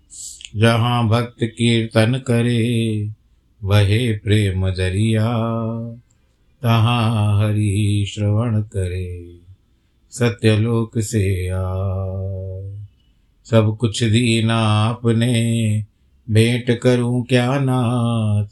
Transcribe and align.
जहाँ 0.55 1.07
भक्त 1.07 1.35
कीर्तन 1.43 2.13
करे, 2.27 3.07
वहे 3.63 4.11
प्रेम 4.11 4.69
दरिया 4.69 5.25
तहाँ 6.61 7.37
हरि 7.39 8.05
श्रवण 8.09 8.61
करे, 8.61 9.39
सत्यलोक 10.09 10.99
से 10.99 11.49
आ। 11.49 11.63
सब 13.43 13.77
कुछ 13.79 14.03
दीना 14.03 14.57
आपने, 14.57 15.85
भेंट 16.29 16.79
करूँ 16.79 17.23
क्या 17.23 17.59
नाथ? 17.59 18.47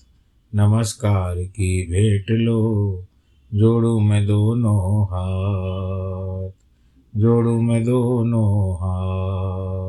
नमस्कार 0.55 1.35
की 1.35 1.87
भेंट 1.87 2.25
लो, 2.29 3.05
जोड़ू 3.53 3.99
मैं 3.99 4.27
दोनों 4.27 5.03
हाथ। 5.03 6.49
जोड़ू 7.19 7.61
मैं 7.61 7.83
दोनों 7.83 8.75
हाथ। 8.75 9.88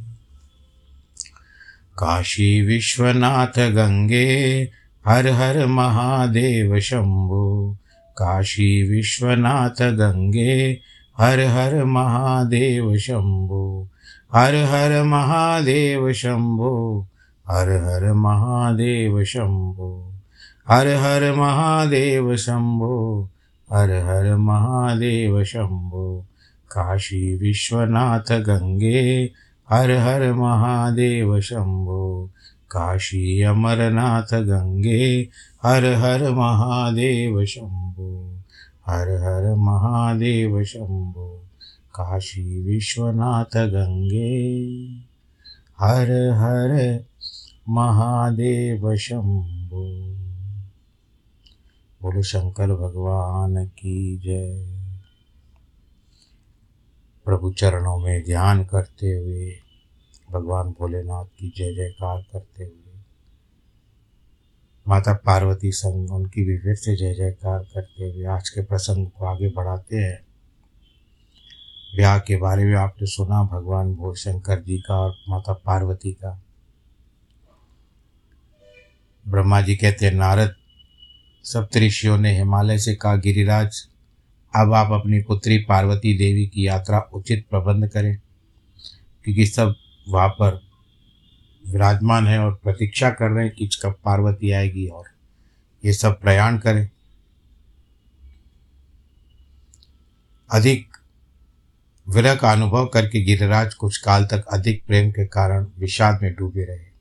काशी 2.01 2.49
विश्वनाथ 2.65 3.57
गङ्गे 3.75 4.27
हर 5.05 5.27
हर 5.39 5.65
महादेव 5.65 6.79
शम्भो 6.79 7.47
काशी 8.17 8.71
विश्वनाथ 8.89 9.81
गङ्गे 9.99 10.55
हर 11.17 11.39
हर 11.55 11.83
महादेव 11.95 12.95
शम्भो 13.05 13.65
हर 14.35 14.55
हर 14.71 15.01
महादेव 15.03 16.11
शम्भो 16.21 16.73
हर 17.45 17.69
हर 17.83 18.11
महादेव 18.23 19.23
शम्भो 19.33 19.91
हर 20.69 20.87
हर 21.03 21.31
महादेव 21.35 22.35
शम्भो 22.37 22.97
हर 23.67 23.91
हर 24.07 24.35
महादेव 24.49 25.43
शम्भो 25.43 26.05
काशी 26.71 27.23
विश्वनाथ 27.37 28.31
गङ्गे 28.47 29.05
हर 29.73 29.91
हर 29.91 30.33
महादेव 30.33 31.41
शम्भो 31.41 32.29
काशी, 32.71 33.41
अमरनाथ 33.41 34.33
गङ्गे 34.33 35.29
हर 35.63 35.85
हर 35.85 36.31
महादेव 36.31 37.45
शम्भो 37.45 38.39
हर 38.87 39.09
हर 39.09 39.55
महादेव 39.55 40.63
शम्भो 40.63 41.45
काशी, 41.95 42.61
विश्वनाथ 42.61 43.57
गङ्गे 43.57 44.87
हर 45.79 46.11
हर 46.11 47.03
महादेव 47.69 48.95
शम्भो 48.95 50.15
बोलो 52.01 52.21
शंकर 52.21 52.67
भगवान 52.67 53.65
की 53.65 54.17
जय। 54.17 54.77
प्रभु 57.25 57.51
चरणों 57.51 57.99
में 57.99 58.23
ध्यान 58.23 58.63
करते 58.63 59.07
हुए 59.07 59.60
भगवान 60.31 60.69
भोलेनाथ 60.71 61.25
की 61.39 61.53
जय 61.57 61.73
जयकार 61.73 62.21
करते 62.33 62.63
हुए, 62.63 62.99
माता 64.85 65.13
पार्वती 65.25 65.71
संग 65.71 66.11
उनकी 66.11 66.43
भी 66.43 66.57
फिर 66.57 66.75
से 66.75 66.95
जय 66.95 67.13
जयकार 67.13 67.63
करते 67.73 68.09
हुए 68.09 68.25
आज 68.27 68.49
के 68.49 68.61
प्रसंग 68.61 69.07
को 69.09 69.25
आगे 69.25 69.49
बढ़ाते 69.49 69.97
हैं। 69.97 70.19
ब्याह 71.95 72.17
के 72.19 72.35
बारे 72.35 72.65
में 72.65 72.75
आपने 72.75 73.07
सुना 73.07 73.43
भगवान 73.43 73.93
भोल 73.95 74.15
शंकर 74.15 74.61
जी 74.61 74.77
का 74.79 74.99
और 74.99 75.15
माता 75.29 75.53
पार्वती 75.55 76.11
का। 76.13 76.39
ब्रह्मा 79.25 79.61
जी 79.61 79.75
कहते 79.75 80.05
हैं, 80.05 80.13
नारद 80.13 80.55
सप्तऋषियों 81.45 82.17
ने 82.17 82.37
हिमालय 82.37 82.77
से 82.77 82.95
कहा, 82.95 83.15
गिरिराज, 83.15 83.81
अब 84.53 84.73
आप 84.73 84.91
अपनी 84.91 85.21
पुत्री 85.21 85.57
पार्वती 85.59 86.17
देवी 86.17 86.45
की 86.47 86.67
यात्रा 86.67 86.99
उचित 87.13 87.45
प्रबंध 87.49 87.87
करें, 87.89 88.15
क्योंकि 89.25 89.45
सब 89.45 89.75
वहाँ 90.09 90.29
पर 90.29 90.61
विराजमान 91.67 92.27
है 92.27 92.39
और 92.39 92.53
प्रतीक्षा 92.53 93.09
कर 93.09 93.29
रहे 93.29 93.45
हैं 93.45 93.55
कि 93.55 93.69
कब 93.83 93.95
पार्वती 94.05 94.51
आएगी 94.51 94.87
और 94.87 95.05
ये 95.85 95.93
सब 95.93 96.21
प्रयाण 96.21 96.57
करें। 96.57 96.89
अधिक 100.51 100.97
विरह 102.09 102.35
का 102.35 102.51
अनुभव 102.51 102.85
करके 102.85 103.21
गिरिराज 103.21 103.73
कुछ 103.73 103.97
काल 103.97 104.25
तक 104.25 104.45
अधिक 104.45 104.85
प्रेम 104.85 105.11
के 105.11 105.25
कारण 105.25 105.67
विषाद 105.79 106.19
में 106.21 106.33
डूबे 106.33 106.63
रहे। 106.63 106.91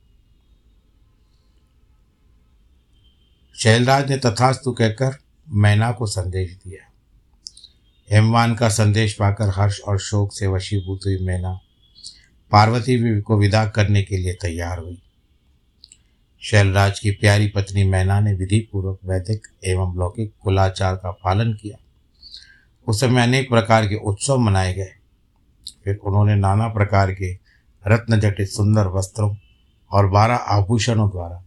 शैलराज 3.55 4.11
ने 4.11 4.17
तथास्तु 4.17 4.73
कहकर 4.73 5.19
मैना 5.49 5.93
को 5.93 6.07
संदेश 6.07 6.53
दिया। 6.53 6.91
हेमवान 8.11 8.55
का 8.55 8.69
संदेश 8.69 9.15
पाकर 9.15 9.49
हर्ष 9.49 9.81
और 9.81 9.99
शोक 9.99 10.33
से 10.33 10.47
वशीभूत 10.47 11.01
हुई 11.07 11.19
मैना 11.19 11.61
पार्वती 12.53 12.97
भी 12.97 13.21
को 13.21 13.39
विदा 13.39 13.67
करने 13.67 14.03
के 14.03 14.17
लिए 14.17 14.33
तैयार 14.33 14.79
हुई। 14.79 15.03
शैलराज 16.41 17.01
की 17.01 17.11
प्यारी 17.11 17.49
पत्नी 17.49 17.85
मैना 17.85 18.21
ने 18.21 18.35
विधि 18.35 18.69
पूर्वक 18.73 18.99
वैदिक 19.05 19.47
एवं 19.65 19.97
लौकिक 19.97 20.33
कुलाचार 20.41 20.97
का 20.97 21.11
पालन 21.11 21.53
किया। 21.53 21.77
उस 22.89 23.01
समय 23.01 23.23
अनेक 23.23 23.49
प्रकार 23.49 23.87
के 23.87 23.95
उत्सव 23.95 24.39
मनाए 24.39 24.75
गए। 24.75 24.91
फिर 25.85 25.97
उन्होंने 25.97 26.35
नाना 26.35 26.69
प्रकार 26.69 27.13
के 27.13 27.39
रत्न 27.87 28.21
जटित 28.21 28.49
सुंदर 28.49 28.87
वस्त्रों 28.87 29.37
और 29.91 30.07
बारह 30.07 30.35
आभूषणों 30.35 31.11
द्वारा 31.11 31.45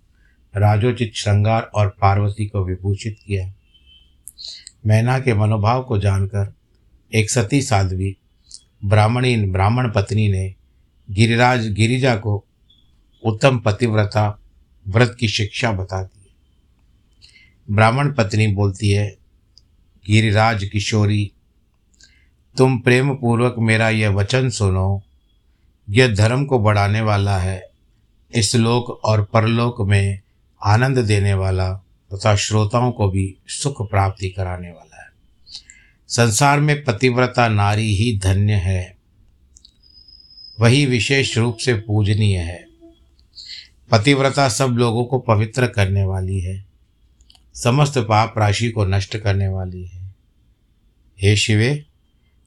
राजोचित 0.58 1.12
श्रृंगार 1.16 1.62
और 1.62 1.88
पार्वती 1.88 2.46
को 2.46 2.66
विभूषित 2.66 3.18
किया। 3.26 3.54
मैना 4.86 5.20
के 5.20 5.34
मनोभाव 5.34 5.84
को 5.84 6.00
जानकर 6.00 6.54
एक 7.16 7.30
सती 7.30 7.62
साध्वी 7.62 8.18
ब्राह्मणी 8.86 9.46
ब्राह्मण 9.46 9.92
पत्नी 9.92 10.28
ने 10.28 10.56
गिरिराज 11.12 11.68
गिरिजा 11.68 12.16
को 12.16 12.46
उत्तम 13.26 13.60
पतिव्रता, 13.60 14.40
व्रत 14.88 15.18
की 15.20 15.28
शिक्षा 15.28 15.72
बताती 15.72 16.20
है। 16.20 16.36
ब्राह्मण 17.76 18.14
पत्नी 18.14 18.48
बोलती 18.48 18.90
है, 18.90 19.18
गिरिराज 20.08 20.64
किशोरी, 20.64 21.32
तुम 22.58 22.80
प्रेम 22.80 23.16
पूर्वक 23.16 23.56
मेरा 23.60 23.90
यह 23.90 24.10
वचन 24.10 24.50
सुनो। 24.50 25.04
यह 25.90 26.16
धर्म 26.16 26.46
को 26.46 26.60
बढ़ाने 26.60 27.02
वाला 27.02 27.38
है, 27.38 27.70
इस 28.36 28.56
लोक 28.56 28.90
और 28.90 29.24
परलोक 29.24 29.82
में 29.82 30.20
आनंद 30.66 31.00
देने 31.00 31.34
वाला 31.34 31.74
तथा 32.14 32.36
श्रोताओं 32.36 32.92
को 32.92 33.10
भी 33.10 33.36
सुख 33.48 33.90
प्राप्ति 33.90 34.30
कराने 34.30 34.70
वाला 34.70 35.04
है। 35.04 35.10
संसार 36.08 36.60
में 36.60 36.84
पतिव्रता 36.84 37.48
नारी 37.48 37.96
ही 37.96 38.20
धन्य 38.20 38.54
है। 38.54 38.93
वही 40.60 40.86
विशेष 40.86 41.38
रूप 41.38 41.58
से 41.58 41.74
पूजनीय 41.74 42.38
है। 42.38 42.68
पतिव्रता 43.92 44.50
सब 44.50 44.68
लोगों 44.68 45.06
को 45.06 45.20
पवित्र 45.20 45.68
करने 45.68 46.04
वाली 46.04 46.40
है। 46.40 46.66
समस्त 47.54 47.98
पाप 47.98 48.34
राशि 48.38 48.70
को 48.70 48.86
नष्ट 48.86 49.18
करने 49.18 49.48
वाली 49.48 49.86
है। 49.86 50.16
हे 51.22 51.36
शिवे, 51.36 51.86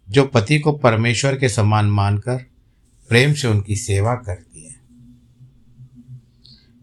जो 0.08 0.26
पति 0.26 0.58
को 0.58 0.73
परमेश्वर 0.73 1.38
के 1.38 1.49
समान 1.49 1.87
मानकर 1.87 2.37
प्रेम 3.08 3.35
से 3.35 3.49
उनकी 3.49 3.76
सेवा 3.76 4.14
करती 4.14 4.64
है, 4.64 4.76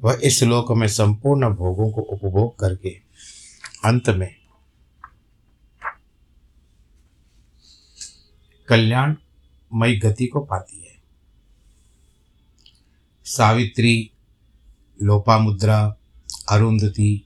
वह 0.02 0.20
इस 0.24 0.44
लोक 0.44 0.72
में 0.72 0.88
संपूर्ण 0.88 1.50
भोगों 1.50 1.92
को 1.92 2.02
उपभोग 2.02 2.60
करके 2.60 2.90
अंत 3.86 4.10
में 4.10 4.36
कल्याणमयी 8.68 9.98
गति 9.98 10.28
को 10.28 10.40
पाती 10.40 10.78
है। 10.78 10.83
सावित्री, 13.26 14.12
लोपामुद्रा, 15.02 15.96
अरुंधति, 16.50 17.26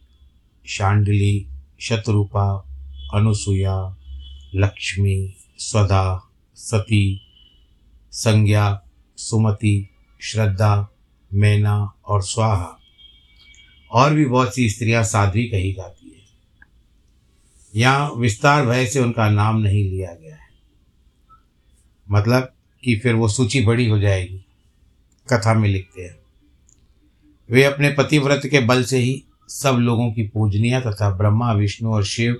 शांडिली, 0.65 1.47
शतरूपा 1.79 2.65
अनुसुया 3.13 3.97
लक्ष्मी 4.55 5.35
स्वदा 5.57 6.29
सती, 6.55 7.21
संज्ञा, 8.11 8.81
सुमति, 9.17 9.89
श्रद्धा, 10.21 10.95
मैना 11.33 11.93
और 12.07 12.21
स्वाहा। 12.21 12.79
और 13.91 14.13
भी 14.13 14.25
बहुत 14.25 14.55
सी 14.55 14.69
स्त्रियाँ 14.69 15.03
साध्वी 15.03 15.43
कही 15.43 15.73
जाती 15.73 16.09
है। 16.09 16.23
यहाँ 17.81 18.13
विस्तार 18.17 18.65
भय 18.65 18.85
से 18.85 18.99
उनका 18.99 19.29
नाम 19.29 19.57
नहीं 19.57 19.83
लिया 19.83 20.13
गया 20.13 20.35
है। 20.35 20.49
मतलब 22.11 22.53
कि 22.83 22.99
फिर 22.99 23.13
वो 23.13 23.27
सूची 23.27 23.65
बड़ी 23.65 23.89
हो 23.89 23.99
जाएगी। 23.99 24.46
कथा 25.33 25.53
में 25.53 25.69
लिखते 25.69 26.01
हैं। 26.01 26.19
वे 27.49 27.63
अपने 27.63 27.89
पतिव्रत 27.89 28.41
के 28.45 28.59
बल 28.59 28.83
से 28.83 28.97
ही 28.97 29.23
सब 29.47 29.73
लोगों 29.73 30.13
की 30.13 30.23
पूजनीय 30.23 30.81
तथा 30.81 31.17
ब्रह्मा, 31.17 31.53
विष्णु 31.53 31.93
और 31.93 32.05
शिव 32.05 32.37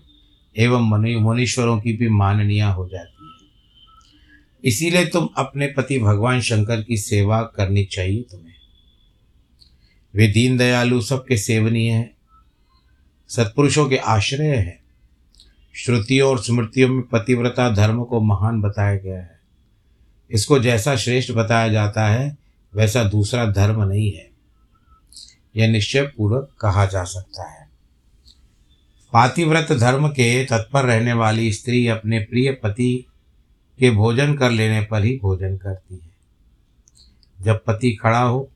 एवं 0.57 0.89
मनु, 0.89 1.19
मुनीश्वरों 1.19 1.79
की 1.79 1.93
भी 1.93 2.09
माननीय 2.09 2.61
हो 2.61 2.89
जाती 2.89 3.11
है। 3.11 3.27
इसीलिए 4.63 5.05
तुम 5.05 5.29
अपने 5.37 5.67
पति 5.67 5.99
भगवान 5.99 6.41
शंकर 6.41 6.83
की 6.83 6.97
सेवा 6.97 7.41
करनी 7.41 7.85
चाहिए 7.85 8.21
तुम्हें। 8.21 8.53
वे 10.15 10.27
दीन 10.27 10.57
दयालु 10.57 11.01
सबके 11.01 11.37
सेवनीय 11.37 11.91
हैं, 11.91 12.17
सत्पुरुषों 13.27 13.89
के 13.89 13.97
आश्रय 13.97 14.55
हैं। 14.55 14.79
श्रुतियों 15.73 16.29
और 16.29 16.43
स्मृतियों 16.43 16.89
में 16.89 17.01
पतिव्रता 17.01 17.69
धर्म 17.69 18.03
को 18.03 18.21
महान 18.21 18.61
बताया 18.61 18.97
गया 18.97 19.19
है। 19.19 19.39
इसको 20.31 20.59
जैसा 20.59 20.95
श्रेष्ठ 20.95 21.31
बताया 21.31 21.67
जाता 21.67 22.07
है 22.07 22.46
वैसा 22.75 23.03
दूसरा 23.03 23.45
धर्म 23.45 23.83
नहीं 23.83 24.11
है। 24.11 24.29
यह 25.55 25.71
निश्चय 25.71 26.01
पूर्वक 26.01 26.55
कहा 26.61 26.85
जा 26.85 27.03
सकता 27.03 27.49
है। 27.49 27.67
पातिव्रत 29.13 29.71
धर्म 29.71 30.09
के 30.09 30.45
तत्पर 30.45 30.85
रहने 30.85 31.13
वाली 31.13 31.53
स्त्री 31.53 31.87
अपने 31.87 32.19
प्रिय 32.19 32.51
पति 32.51 33.05
के 33.79 33.91
भोजन 33.91 34.35
कर 34.35 34.51
लेने 34.51 34.81
पर 34.81 35.03
ही 35.03 35.19
भोजन 35.21 35.57
करती 35.57 35.95
है। 35.95 36.09
जब 37.41 37.63
पति 37.67 37.95
खड़ा 37.95 38.21
हो, 38.21 38.51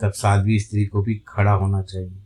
तब 0.00 0.12
साध्वी 0.12 0.60
स्त्री 0.60 0.86
को 0.86 1.02
भी 1.02 1.22
खड़ा 1.28 1.52
होना 1.52 1.82
चाहिए। 1.82 2.18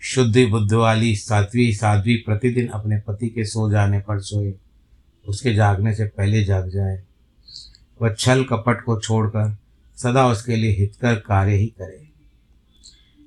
शुद्धि 0.00 0.46
बुद्ध 0.46 0.72
वाली 0.72 1.16
साध्वी 1.16 1.72
साध्वी 1.72 2.16
प्रतिदिन 2.16 2.68
अपने 2.68 3.00
पति 3.00 3.28
के 3.28 3.44
सो 3.44 3.70
जाने 3.70 4.00
पर 4.00 4.20
सोए, 4.20 4.54
उसके 5.28 5.54
जागने 5.54 5.94
से 5.94 6.04
पहले 6.04 6.44
जाग 6.44 6.68
जाए। 6.68 7.02
वह 8.02 8.14
छल 8.14 8.44
कपट 8.44 8.84
को 8.84 9.00
छोड़कर 9.00 9.56
सदा 10.02 10.26
उसके 10.28 10.56
लिए 10.56 10.70
हितकर 10.70 11.14
कार्य 11.14 11.54
ही 11.54 11.66
करे। 11.66 12.08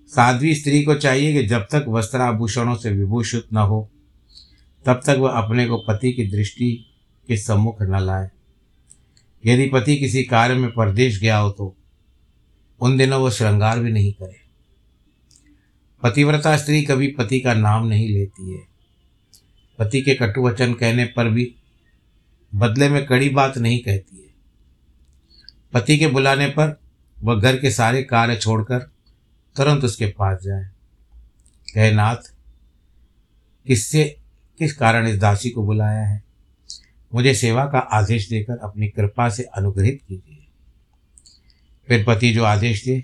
साध्वी 0.09 0.55
स्त्री 0.55 0.83
को 0.83 0.95
चाहिए 0.95 1.33
कि 1.33 1.47
जब 1.47 1.67
तक 1.71 1.85
वस्त्राभूषणों 1.87 2.75
से 2.75 2.91
विभूषित 2.91 3.53
न 3.53 3.57
हो, 3.57 3.89
तब 4.85 5.01
तक 5.05 5.15
वह 5.19 5.31
अपने 5.31 5.65
को 5.65 5.77
पति 5.77 6.11
की 6.13 6.25
दृष्टि 6.27 6.71
के 7.27 7.37
सम्मुख 7.37 7.81
न 7.81 7.99
लाए। 7.99 8.29
यदि 9.45 9.67
पति 9.67 9.95
किसी 9.97 10.23
कार्य 10.23 10.53
में 10.53 10.69
परदेश 10.71 11.19
गया 11.19 11.37
हो 11.37 11.49
तो 11.51 11.75
उन 12.81 12.97
दिनों 12.97 13.19
वो 13.19 13.29
श्रृंगार 13.29 13.79
भी 13.79 13.91
नहीं 13.91 14.11
करे। 14.13 14.39
पतिव्रता 16.03 16.55
स्त्री 16.57 16.81
कभी 16.81 17.07
पति 17.07 17.39
का 17.39 17.53
नाम 17.53 17.87
नहीं 17.87 18.09
लेती 18.09 18.51
है। 18.53 18.61
पति 19.79 20.01
के 20.01 20.15
कटु 20.15 20.41
वचन 20.41 20.73
कहने 20.73 21.05
पर 21.05 21.29
भी 21.29 21.55
बदले 22.55 22.89
में 22.89 23.05
कड़ी 23.05 23.29
बात 23.29 23.57
नहीं 23.57 23.79
कहती 23.79 24.17
है। 24.17 24.24
पति 25.75 25.97
के 25.97 26.07
बुलाने 26.07 26.47
पर 26.47 26.79
वह 27.23 27.41
घर 27.41 27.59
के 27.59 27.71
सारे 27.71 28.03
कार्य 28.03 28.35
छोड़कर 28.35 28.79
तुरंत 29.55 29.83
उसके 29.83 30.05
पास 30.05 30.39
जाए। 30.43 30.69
कहे, 31.75 31.91
नाथ, 31.91 32.15
किससे, 33.67 34.17
किस 34.59 34.73
कारण 34.73 35.07
इस 35.07 35.17
दासी 35.17 35.49
को 35.49 35.65
बुलाया 35.65 35.99
है? 35.99 36.23
मुझे 37.15 37.33
सेवा 37.33 37.65
का 37.65 37.77
आदेश 37.77 38.29
देकर 38.29 38.57
अपनी 38.57 38.87
कृपा 38.87 39.29
से 39.29 39.43
अनुग्रहित 39.43 40.01
कीजिए। 40.07 40.47
फिर 41.87 42.05
पति 42.07 42.33
जो 42.33 42.43
आदेश 42.43 42.85
दे, 42.85 43.03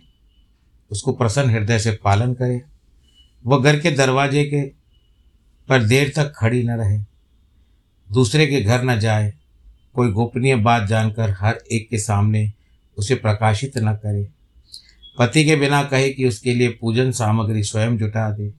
उसको 0.91 1.13
प्रसन्न 1.13 1.49
हृदय 1.49 1.79
से 1.79 1.91
पालन 1.91 2.33
करे। 2.33 2.61
वह 3.45 3.63
घर 3.63 3.79
के 3.79 3.91
दरवाजे 3.91 4.45
के 4.45 4.61
पर 5.69 5.83
देर 5.83 6.13
तक 6.15 6.33
खड़ी 6.35 6.63
न 6.63 6.71
रहे। 6.71 6.99
दूसरे 8.11 8.47
के 8.47 8.61
घर 8.61 8.83
न 8.83 8.99
जाए। 8.99 9.33
कोई 9.93 10.11
गोपनीय 10.11 10.55
बात 10.55 10.87
जानकर 10.87 11.35
हर 11.39 11.59
एक 11.71 11.89
के 11.89 11.97
सामने 11.97 12.53
उसे 13.01 13.15
प्रकाशित 13.15 13.77
न 13.77 13.93
करे। 13.93 14.27
पति 15.17 15.45
के 15.45 15.55
बिना 15.55 15.83
कहे 15.83 16.09
कि 16.09 16.27
उसके 16.27 16.53
लिए 16.53 16.69
पूजन 16.69 17.11
सामग्री 17.11 17.63
स्वयं 17.63 17.97
जुटा 17.97 18.31
दे। 18.31 18.53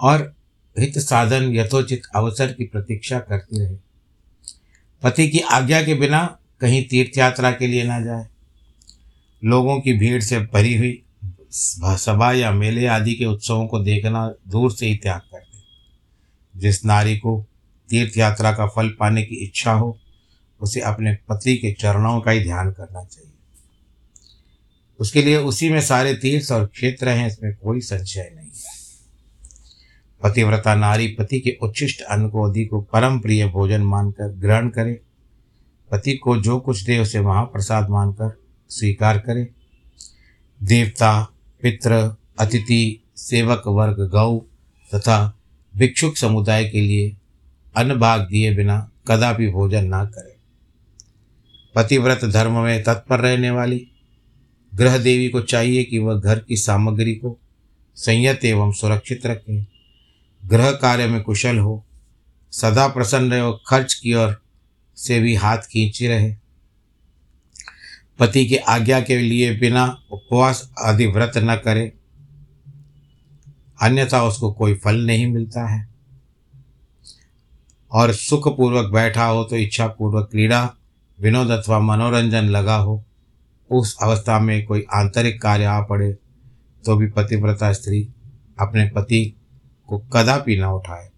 और 0.00 0.34
हित 0.78 0.98
साधन 0.98 1.54
यथोचित 1.54 2.02
अवसर 2.16 2.52
की 2.52 2.64
प्रतीक्षा 2.64 3.18
करती 3.18 3.60
रहे। 3.60 3.76
पति 5.02 5.28
की 5.28 5.38
आज्ञा 5.38 5.82
के 5.82 5.94
बिना 5.94 6.38
कहीं 6.60 6.84
तीर्थ 6.84 7.18
यात्रा 7.18 7.50
के 7.50 7.66
लिए 7.66 7.84
ना 7.84 8.00
जाए। 8.00 8.26
लोगों 9.44 9.80
की 9.80 9.92
भीड़ 9.92 10.22
से 10.22 10.40
भरी 10.40 10.76
हुई 10.76 11.02
सभा 11.52 12.32
या 12.32 12.50
मेले 12.50 12.86
आदि 12.86 13.14
के 13.14 13.24
उत्सवों 13.24 13.66
को 13.66 13.78
देखना 13.78 14.34
दूर 14.48 14.72
से 14.72 14.86
ही 14.86 14.96
त्याग 14.96 15.20
कर 15.20 15.38
दे। 15.38 15.62
जिस 16.60 16.84
नारी 16.84 17.16
को 17.16 17.46
तीर्थ 17.88 18.18
यात्रा 18.18 18.52
का 18.52 18.66
फल 18.66 18.88
पाने 18.88 19.22
की 19.22 19.34
इच्छा 19.34 19.72
हो 19.72 19.98
उसे 20.60 20.80
अपने 20.80 21.14
पति 21.14 21.56
के 21.56 21.72
चरणों 21.72 22.20
का 22.20 22.30
ही 22.30 22.40
ध्यान 22.40 22.72
करना 22.72 23.04
चाहिए। 23.04 23.32
उसके 24.98 25.22
लिए 25.22 25.36
उसी 25.36 25.70
में 25.70 25.80
सारे 25.80 26.14
तीर्थ 26.14 26.52
और 26.52 26.66
क्षेत्र 26.66 27.08
हैं, 27.08 27.26
इसमें 27.26 27.56
कोई 27.56 27.80
संशय 27.80 28.32
नहीं 28.36 28.46
है। 28.46 28.76
पतिव्रता 30.22 30.74
नारी 30.74 31.08
पति 31.08 31.40
के 31.40 31.58
उच्छिष्ट 31.62 32.00
अन्न 32.00 32.28
को 32.28 32.42
अधिक 32.42 32.70
को 32.70 32.80
परम 32.80 33.18
प्रिय 33.18 33.46
भोजन 33.46 33.82
मानकर 33.82 34.28
ग्रहण 34.28 34.68
करे। 34.68 35.00
पति 35.90 36.16
को 36.16 36.36
जो 36.36 36.60
कुछ 36.60 36.82
दे, 36.82 36.98
उसे 36.98 37.20
महाप्रसाद 37.20 37.88
मानकर 37.90 38.40
स्वीकार 38.68 39.18
करे। 39.18 39.48
देवता 40.62 41.22
पितृ 41.62 42.10
अतिथि, 42.38 43.02
सेवक 43.16 43.62
वर्ग, 43.66 43.96
गौ 43.98 44.38
तथा 44.94 45.38
भिक्षुक 45.76 46.16
समुदाय 46.16 46.64
के 46.64 46.80
लिए 46.80 47.16
अन्न 47.76 47.94
भाग 47.94 48.20
दिए 48.20 48.54
बिना 48.54 48.90
कदापि 49.08 49.48
भोजन 49.48 49.84
ना 49.84 50.04
करे। 50.04 50.35
पतिव्रत 51.76 52.24
धर्म 52.24 52.58
में 52.58 52.82
तत्पर 52.82 53.20
रहने 53.20 53.50
वाली 53.50 53.86
ग्रह 54.74 54.96
देवी 54.98 55.28
को 55.28 55.40
चाहिए 55.40 55.84
कि 55.84 55.98
वह 55.98 56.20
घर 56.20 56.38
की 56.38 56.56
सामग्री 56.56 57.14
को 57.14 57.38
संयत 57.96 58.44
एवं 58.44 58.72
सुरक्षित 58.72 59.26
रखे 59.26 59.60
ग्रह 60.44 60.70
कार्य 60.70 61.06
में 61.06 61.22
कुशल 61.22 61.58
हो, 61.58 61.84
सदा 62.52 62.86
प्रसन्न 62.88 63.30
रहे 63.30 63.40
और 63.40 63.60
खर्च 63.66 63.94
की 63.94 64.14
ओर 64.14 64.40
से 64.96 65.18
भी 65.20 65.34
हाथ 65.34 65.58
खींचे 65.58 66.08
रहे। 66.08 66.34
पति 68.18 68.46
की 68.46 68.56
आज्ञा 68.56 69.00
के 69.00 69.18
लिए 69.18 69.52
बिना 69.56 69.86
उपवास 70.10 70.70
आदि 70.78 71.06
व्रत 71.06 71.32
न 71.36 71.56
करे, 71.56 71.92
अन्यथा 73.82 74.22
उसको 74.24 74.52
कोई 74.52 74.74
फल 74.74 75.04
नहीं 75.06 75.26
मिलता 75.26 75.66
है। 75.68 75.88
और 77.92 78.12
सुखपूर्वक 78.12 78.92
बैठा 78.92 79.24
हो 79.24 79.44
तो 79.44 79.56
इच्छा 79.56 79.86
पूर्वक 79.88 80.28
क्रीड़ा 80.30 80.74
विनोद 81.20 81.50
अथवा 81.50 81.78
मनोरंजन 81.78 82.44
लगा 82.44 82.76
हो, 82.76 83.04
उस 83.70 83.96
अवस्था 84.02 84.38
में 84.40 84.64
कोई 84.66 84.84
आंतरिक 84.94 85.42
कार्य 85.42 85.64
आ 85.64 85.80
पड़े 85.80 86.12
तो 86.84 86.96
भी 86.96 87.06
पतिव्रता 87.06 87.72
स्त्री 87.72 88.08
अपने 88.60 88.90
पति 88.90 89.34
को 89.86 89.98
कदापि 89.98 90.56
न 90.56 90.64
उठाए। 90.64 91.10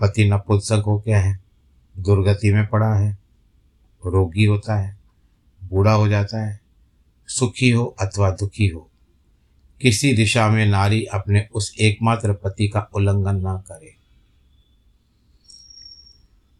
पति 0.00 0.24
न 0.24 0.32
नपुंसक 0.32 0.82
हो 0.86 0.98
क्या 1.00 1.20
है, 1.20 1.40
दुर्गति 1.98 2.52
में 2.52 2.66
पड़ा 2.66 2.94
है, 2.94 3.18
रोगी 4.06 4.44
होता 4.44 4.76
है, 4.76 4.98
बूढ़ा 5.64 5.92
हो 5.92 6.08
जाता 6.08 6.46
है, 6.46 6.60
सुखी 7.28 7.70
हो 7.70 7.84
अथवा 7.84 8.30
दुखी 8.30 8.68
हो। 8.68 8.90
किसी 9.80 10.12
दिशा 10.12 10.48
में 10.48 10.66
नारी 10.66 11.04
अपने 11.04 11.48
उस 11.54 11.74
एकमात्र 11.80 12.32
पति 12.32 12.68
का 12.68 12.90
उल्लंघन 12.94 13.36
ना 13.36 13.56
करे। 13.56 14.01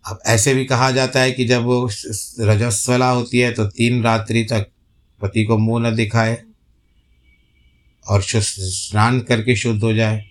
अब 0.05 0.19
ऐसे 0.27 0.55
भी 0.55 0.65
कहा 0.65 0.91
जाता 0.91 1.21
है 1.21 1.33
कि 1.33 1.45
जब 1.45 1.63
वो 1.63 1.89
रजस्वला 2.41 3.11
होती 3.11 3.39
है 3.39 3.53
तो 3.53 3.65
तीन 3.67 4.03
रात्रि 4.03 4.45
तक 4.45 4.67
पति 5.21 5.45
को 5.45 5.59
मुँह 5.59 5.89
न 5.89 5.95
दिखाए 5.95 6.43
और 8.07 8.23
स्नान 8.23 9.21
करके 9.21 9.57
शुद्ध 9.57 9.83
हो 9.83 9.93
जाए। 9.93 10.25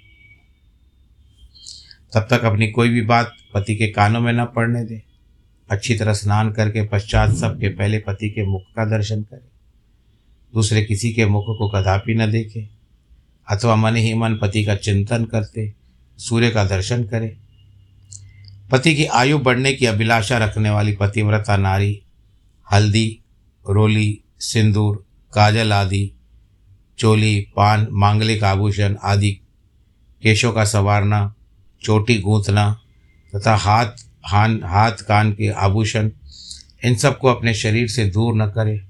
तब 2.13 2.27
तक 2.29 2.43
अपनी 2.43 2.67
कोई 2.67 2.89
भी 2.89 3.01
बात 3.01 3.35
पति 3.53 3.75
के 3.75 3.87
कानों 3.87 4.21
में 4.21 4.31
न 4.33 4.45
पड़ने 4.45 4.83
दे। 4.85 5.01
अच्छी 5.69 5.95
तरह 5.95 6.13
स्नान 6.13 6.51
करके 6.51 6.87
पश्चात 6.87 7.35
सबके 7.35 7.69
पहले 7.69 7.99
पति 7.99 8.29
के 8.29 8.45
मुख 8.45 8.63
का 8.75 8.85
दर्शन 8.85 9.21
करे। 9.23 9.49
दूसरे 10.53 10.83
किसी 10.83 11.13
के 11.13 11.25
मुख 11.25 11.45
को 11.47 11.69
कदापि 11.69 12.13
न 12.13 12.31
देखे। 12.31 12.67
अथवा 13.47 13.75
मन 13.75 13.95
ही 13.95 14.13
मन 14.13 14.37
पति 14.41 14.63
का 14.63 14.75
चिंतन 14.75 15.25
करते, 15.25 15.73
सूर्य 16.19 16.49
का 16.49 16.63
दर्शन 16.65 17.03
करे। 17.03 17.37
पति 18.71 18.95
की 18.95 19.05
आयु 19.05 19.39
बढ़ने 19.39 19.73
की 19.73 19.85
अभिलाषा 19.85 20.37
रखने 20.37 20.69
वाली 20.69 20.93
पतिव्रता, 20.93 21.57
नारी, 21.57 22.01
हल्दी, 22.71 23.19
रोली, 23.69 24.21
सिंदूर, 24.39 25.05
काजल 25.33 25.73
आदि, 25.73 26.11
चोली, 26.99 27.47
पान, 27.55 27.87
मांगलिक 27.91 28.43
आभूषण 28.43 28.95
आदि, 29.03 29.31
केशों 30.23 30.51
का 30.51 30.63
संवारना, 30.63 31.35
चोटी 31.81 32.17
गूंथना 32.17 32.81
तथा 33.35 33.55
हाथ, 33.55 33.87
हान, 34.25 34.63
हाथ 34.63 34.91
कान 34.91 35.31
के 35.31 35.49
आभूषण, 35.49 36.11
इन 36.85 36.95
सबको 36.95 37.27
अपने 37.27 37.53
शरीर 37.53 37.87
से 37.87 38.05
दूर 38.05 38.35
न 38.35 38.47
करे। 38.47 38.85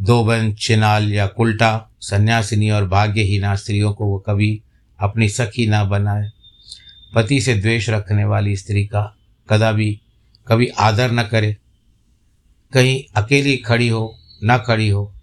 दोबन 0.00 0.54
छिनाल 0.54 1.12
या 1.12 1.26
कुल्टा, 1.26 1.88
सन्यासिनी 2.00 2.70
और 2.70 2.88
भाग्यहीना 2.88 3.54
स्त्रियों 3.54 3.92
को 3.92 4.04
वो 4.04 4.18
कभी 4.18 4.62
अपनी 5.00 5.28
सखी 5.28 5.66
ना 5.66 5.84
बनाए। 5.84 6.30
पति 7.14 7.40
से 7.40 7.54
द्वेष 7.54 7.90
रखने 7.90 8.24
वाली 8.24 8.56
स्त्री 8.56 8.86
का 8.86 9.16
कदा 9.50 9.72
भी 9.72 10.00
कभी 10.48 10.66
आदर 10.66 11.10
न 11.10 11.22
करे। 11.22 11.56
कहीं 12.72 13.22
अकेली 13.22 13.56
खड़ी 13.56 13.88
हो, 13.88 14.18
न 14.44 14.64
खड़ी 14.66 14.88
हो। 14.88 15.14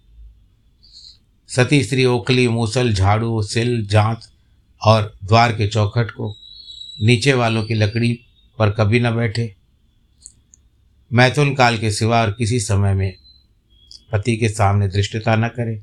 सती 1.48 1.84
स्त्री 1.84 2.04
ओखली, 2.04 2.48
मूसल, 2.48 2.92
झाड़ू, 2.92 3.42
सिल, 3.42 3.86
जांत 3.86 4.20
और 4.84 5.14
द्वार 5.24 5.52
के 5.52 5.68
चौखट 5.68 6.10
को 6.10 6.36
नीचे 7.02 7.32
वालों 7.32 7.64
की 7.64 7.74
लकड़ी 7.74 8.20
पर 8.58 8.70
कभी 8.70 9.00
न 9.00 9.16
बैठे। 9.16 9.54
मैथुन 11.12 11.54
काल 11.54 11.78
के 11.78 11.90
सिवा 11.90 12.20
और 12.20 12.30
किसी 12.32 12.60
समय 12.60 12.94
में 12.94 13.16
पति 14.12 14.36
के 14.36 14.48
सामने 14.48 14.88
दृष्टता 14.88 15.36
न 15.36 15.48
करे। 15.48 15.82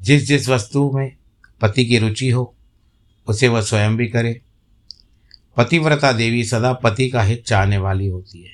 जिस 0.00 0.26
जिस 0.26 0.48
वस्तु 0.48 0.90
में 0.94 1.16
पति 1.60 1.84
की 1.84 1.98
रुचि 1.98 2.30
हो, 2.30 2.54
उसे 3.26 3.48
वह 3.48 3.60
स्वयं 3.60 3.96
भी 3.96 4.08
करे। 4.08 4.40
पतिव्रता 5.58 6.12
देवी 6.12 6.44
सदा 6.44 6.72
पति 6.72 7.10
का 7.10 7.22
हित 7.22 7.44
चाहने 7.44 7.78
वाली 7.78 8.06
होती 8.06 8.42
है। 8.42 8.50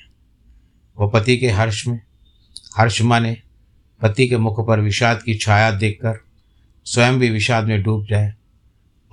वह 0.99 1.11
पति 1.13 1.37
के 1.37 1.49
हर्ष 1.49 1.87
में, 1.87 2.01
हर्ष 2.77 3.01
माने, 3.01 3.37
पति 4.01 4.27
के 4.27 4.37
मुख 4.37 4.67
पर 4.67 4.79
विषाद 4.79 5.21
की 5.23 5.35
छाया 5.35 5.71
देखकर 5.71 6.19
स्वयं 6.85 7.19
भी 7.19 7.29
विषाद 7.29 7.65
में 7.65 7.83
डूब 7.83 8.05
जाए 8.05 8.33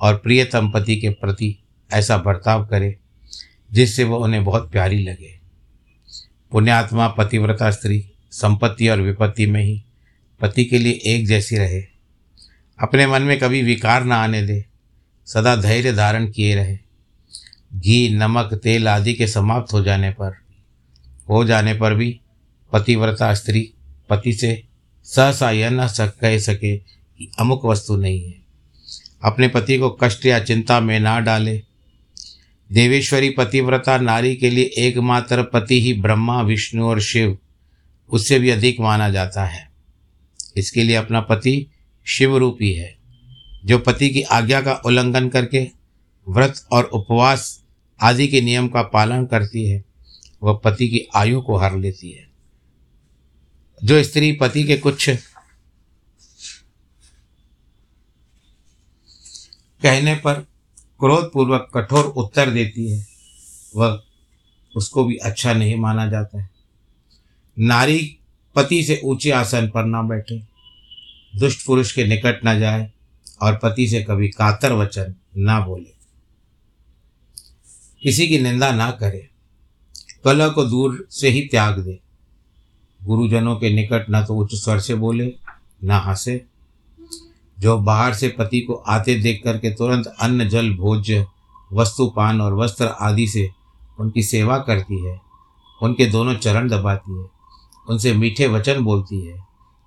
और 0.01 0.17
प्रियतम 0.17 0.71
पति 0.71 0.97
के 0.97 1.11
प्रति 1.11 1.59
ऐसा 1.93 2.19
बर्ताव 2.19 2.67
करे 2.67 2.99
जिससे 3.73 4.05
वह 4.05 4.17
उन्हें 4.17 4.45
बहुत 4.45 4.73
प्यारी 4.73 5.03
लगे। 5.03 5.39
पुण्यात्मा 6.51 7.09
पतिव्रता 7.09 7.71
स्त्री 7.71 8.13
संपत्ति 8.31 8.89
और 8.89 9.01
विपत्ति 9.01 9.47
में 9.47 9.63
ही 9.63 9.85
पति 10.41 10.65
के 10.65 10.79
लिए 10.79 10.93
एक 10.93 11.27
जैसी 11.27 11.57
रहे। 11.57 11.83
अपने 12.79 13.07
मन 13.07 13.23
में 13.23 13.39
कभी 13.39 13.63
विकार 13.63 14.05
न 14.05 14.13
आने 14.13 14.43
दे, 14.43 14.65
सदा 15.27 15.57
धैर्य 15.57 15.93
धारण 15.93 16.31
किए 16.31 16.55
रहे। 16.55 16.82
घी, 17.75 18.09
नमक, 18.09 18.55
तेल 18.55 18.89
आदि 18.89 19.15
के 19.15 19.27
समाप्त 19.27 19.73
हो 19.73 19.85
जाने 19.85 20.11
पर, 20.11 20.37
हो 21.31 21.45
जाने 21.45 21.75
पर 21.75 21.95
भी 21.95 22.21
पतिव्रता 22.73 23.35
स्त्री 23.35 23.73
पति 24.11 24.33
से 24.33 24.63
सहसा 25.05 25.51
यह 25.51 25.71
न 25.71 25.89
सक, 25.89 26.19
कह 26.21 26.39
सके 26.39 26.77
कि 26.77 27.33
अमुक 27.39 27.65
वस्तु 27.65 27.97
नहीं 27.97 28.27
है। 28.27 28.35
अपने 29.25 29.49
पति 29.49 29.79
को 29.79 29.91
कष्ट 29.91 30.27
या 30.27 30.41
चिंता 30.41 30.81
में 30.81 31.01
ना 31.01 31.21
डाले। 31.21 31.63
देवेश्वरी 32.73 33.31
पतिव्रता 33.31 33.99
नारी 33.99 34.37
के 34.37 34.51
लिए 34.51 34.65
एकमात्र 34.65 35.43
पति 35.43 35.81
ही 35.83 35.95
ब्रह्मा, 35.95 36.43
विष्णु 36.43 36.87
और 36.87 37.01
शिव, 37.01 37.39
उससे 38.11 38.39
भी 38.39 38.51
अधिक 38.51 38.81
माना 38.81 39.11
जाता 39.11 39.45
है। 39.45 39.71
इसके 40.57 40.83
लिए 40.83 40.97
अपना 40.97 41.21
पति 41.21 41.67
शिव 42.05 42.37
रूपी 42.37 42.73
है, 42.73 42.97
जो 43.65 43.79
पति 43.79 44.11
की 44.11 44.23
आज्ञा 44.23 44.61
का 44.61 44.73
उल्लंघन 44.73 45.29
करके 45.29 45.71
व्रत 46.29 46.67
और 46.73 46.85
उपवास 46.85 47.62
आदि 48.03 48.29
के 48.29 48.41
नियम 48.41 48.69
का 48.69 48.83
पालन 48.83 49.27
करती 49.27 49.69
है, 49.69 49.85
वह 50.43 50.61
पति 50.65 50.89
की 50.89 51.09
आयु 51.17 51.41
को 51.43 51.57
हर 51.57 51.77
लेती 51.77 52.11
है। 52.11 52.31
जो 53.85 54.03
स्त्री 54.03 54.33
पति 54.33 54.65
के 54.65 54.77
कुछ 54.77 55.11
कहने 59.83 60.15
पर 60.15 60.35
क्रोधपूर्वक 61.01 61.71
कठोर 61.75 62.05
उत्तर 62.05 62.51
देती 62.51 62.93
है, 62.93 63.07
वह 63.77 64.03
उसको 64.77 65.05
भी 65.05 65.17
अच्छा 65.17 65.53
नहीं 65.53 65.77
माना 65.77 66.07
जाता 66.07 66.43
है। 66.43 66.51
नारी 67.59 68.19
पति 68.57 68.85
से 68.85 69.01
ऊँचे 69.05 69.31
आसन 69.31 69.69
पर 69.69 69.85
ना 69.85 70.03
बैठे, 70.03 70.43
दुष्ट 71.39 71.67
पुरुष 71.67 71.93
के 71.93 72.05
निकट 72.05 72.41
न 72.47 72.59
जाए 72.61 72.93
और 73.43 73.59
पति 73.63 73.89
से 73.89 74.03
कभी 74.03 74.29
कातर 74.29 74.73
वचन 74.73 75.15
ना 75.37 75.61
बोले। 75.61 76.02
किसी 78.03 78.29
की 78.29 78.39
निंदा 78.39 78.73
ना 78.73 78.91
करे, 78.91 79.29
कलह 80.25 80.49
को 80.49 80.65
दूर 80.65 81.07
से 81.11 81.29
ही 81.29 81.41
त्याग 81.41 81.79
दे। 81.79 82.01
गुरुजनों 83.05 83.57
के 83.57 83.71
निकट 83.71 84.07
न 84.11 84.25
तो 84.25 84.35
उच्च 84.35 84.55
स्वर 84.55 84.79
से 84.79 84.95
बोले, 84.95 85.35
न 85.85 85.91
हंसे। 85.91 86.45
जो 87.61 87.79
बाहर 87.79 88.15
से 88.15 88.29
पति 88.29 88.61
को 88.61 88.75
आते 88.75 89.15
देख 89.15 89.41
करके 89.45 89.71
तुरंत 89.71 90.07
अन्न, 90.07 90.49
जल, 90.49 90.71
भोज्य, 90.71 91.27
वस्तु, 91.73 92.07
पान 92.07 92.41
और 92.41 92.55
वस्त्र 92.55 92.87
आदि 92.87 93.27
से 93.27 93.51
उनकी 94.01 94.23
सेवा 94.23 94.59
करती 94.59 95.07
है, 95.07 95.21
उनके 95.83 96.07
दोनों 96.07 96.35
चरण 96.35 96.69
दबाती 96.69 97.19
है, 97.19 97.27
उनसे 97.89 98.13
मीठे 98.13 98.47
वचन 98.47 98.81
बोलती 98.81 99.27
है, 99.27 99.39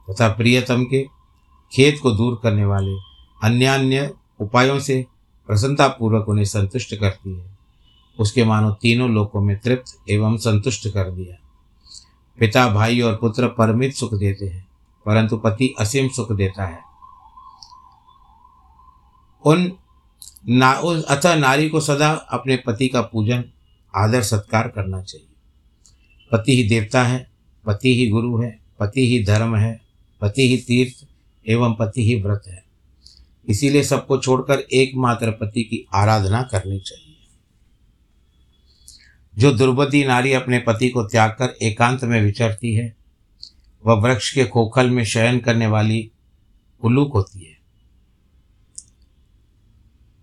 तथा 0.10 0.28
प्रियतम 0.30 0.84
के 0.84 1.04
खेत 1.72 2.00
को 2.04 2.12
दूर 2.12 2.40
करने 2.44 2.66
वाले 2.66 2.96
अन्य 3.44 3.66
अन्य 3.66 4.14
उपायों 4.40 4.80
से 4.80 5.06
प्रसन्नतापूर्वक 5.48 6.30
उन्हें 6.30 6.46
संतुष्ट 6.46 6.96
करती 6.96 7.38
है। 7.40 7.55
उसके 8.20 8.44
मानो 8.44 8.72
तीनों 8.72 9.10
लोकों 9.10 9.42
में 9.42 9.60
तृप्त 9.60 10.10
एवं 10.10 10.38
संतुष्ट 10.38 10.88
कर 10.88 11.12
दिया। 11.12 11.36
पिता, 12.40 12.68
भाई 12.70 13.02
और 13.02 13.16
पुत्र 13.16 13.48
परमित 13.48 13.94
सुख 13.94 14.14
देते 14.14 14.46
हैं, 14.46 14.68
परंतु 15.06 15.38
पति 15.38 15.74
असीम 15.80 16.10
सुख 16.10 16.32
देता 16.32 16.66
है। 16.66 16.80
उन 19.46 19.72
ना, 20.50 20.74
उस, 20.74 21.04
अतः 21.04 21.36
नारी 21.36 21.70
को 21.70 21.80
सदा 21.80 22.12
अपने 22.12 22.56
पति 22.58 22.88
का 22.88 23.02
पूजन, 23.02 23.44
आदर, 23.96 24.22
सत्कार 24.22 24.68
करना 24.68 25.02
चाहिए। 25.02 25.28
पति 26.32 26.56
ही 26.56 26.70
देवता 26.70 27.04
है, 27.04 27.32
पति 27.66 27.96
ही 27.96 28.10
गुरु 28.10 28.42
है, 28.42 28.60
पति 28.80 29.08
ही 29.08 29.24
धर्म 29.26 29.56
है, 29.56 29.82
पति 30.22 30.50
ही 30.50 30.58
तीर्थ 30.58 31.08
एवं 31.50 31.74
पति 31.74 32.04
ही 32.04 32.22
व्रत 32.22 32.44
है। 32.48 32.64
इसीलिए 33.50 33.84
सबको 33.84 34.18
छोड़कर 34.18 34.60
एकमात्र 34.60 35.32
पति 35.32 35.64
की 35.64 35.88
आराधना 35.94 36.42
करनी 36.42 36.80
चाहिए। 36.80 37.05
जो 39.38 39.52
दुर्बदी 39.52 40.04
नारी 40.04 40.34
अपने 40.34 40.60
पति 40.60 40.90
को 40.90 41.04
त्याग 41.04 41.32
कर 41.32 41.56
एकांत 41.62 42.04
में 42.04 42.22
विचरती 42.22 42.74
है 42.74 42.96
वह 43.86 43.94
वृक्ष 43.94 44.34
के 44.34 44.46
खोखल 44.46 44.90
में 44.90 45.04
शयन 45.06 45.40
करने 45.40 45.68
वाली 45.68 46.12
उल्लूक 46.84 47.14
होती 47.14 47.40
है। 47.40 47.58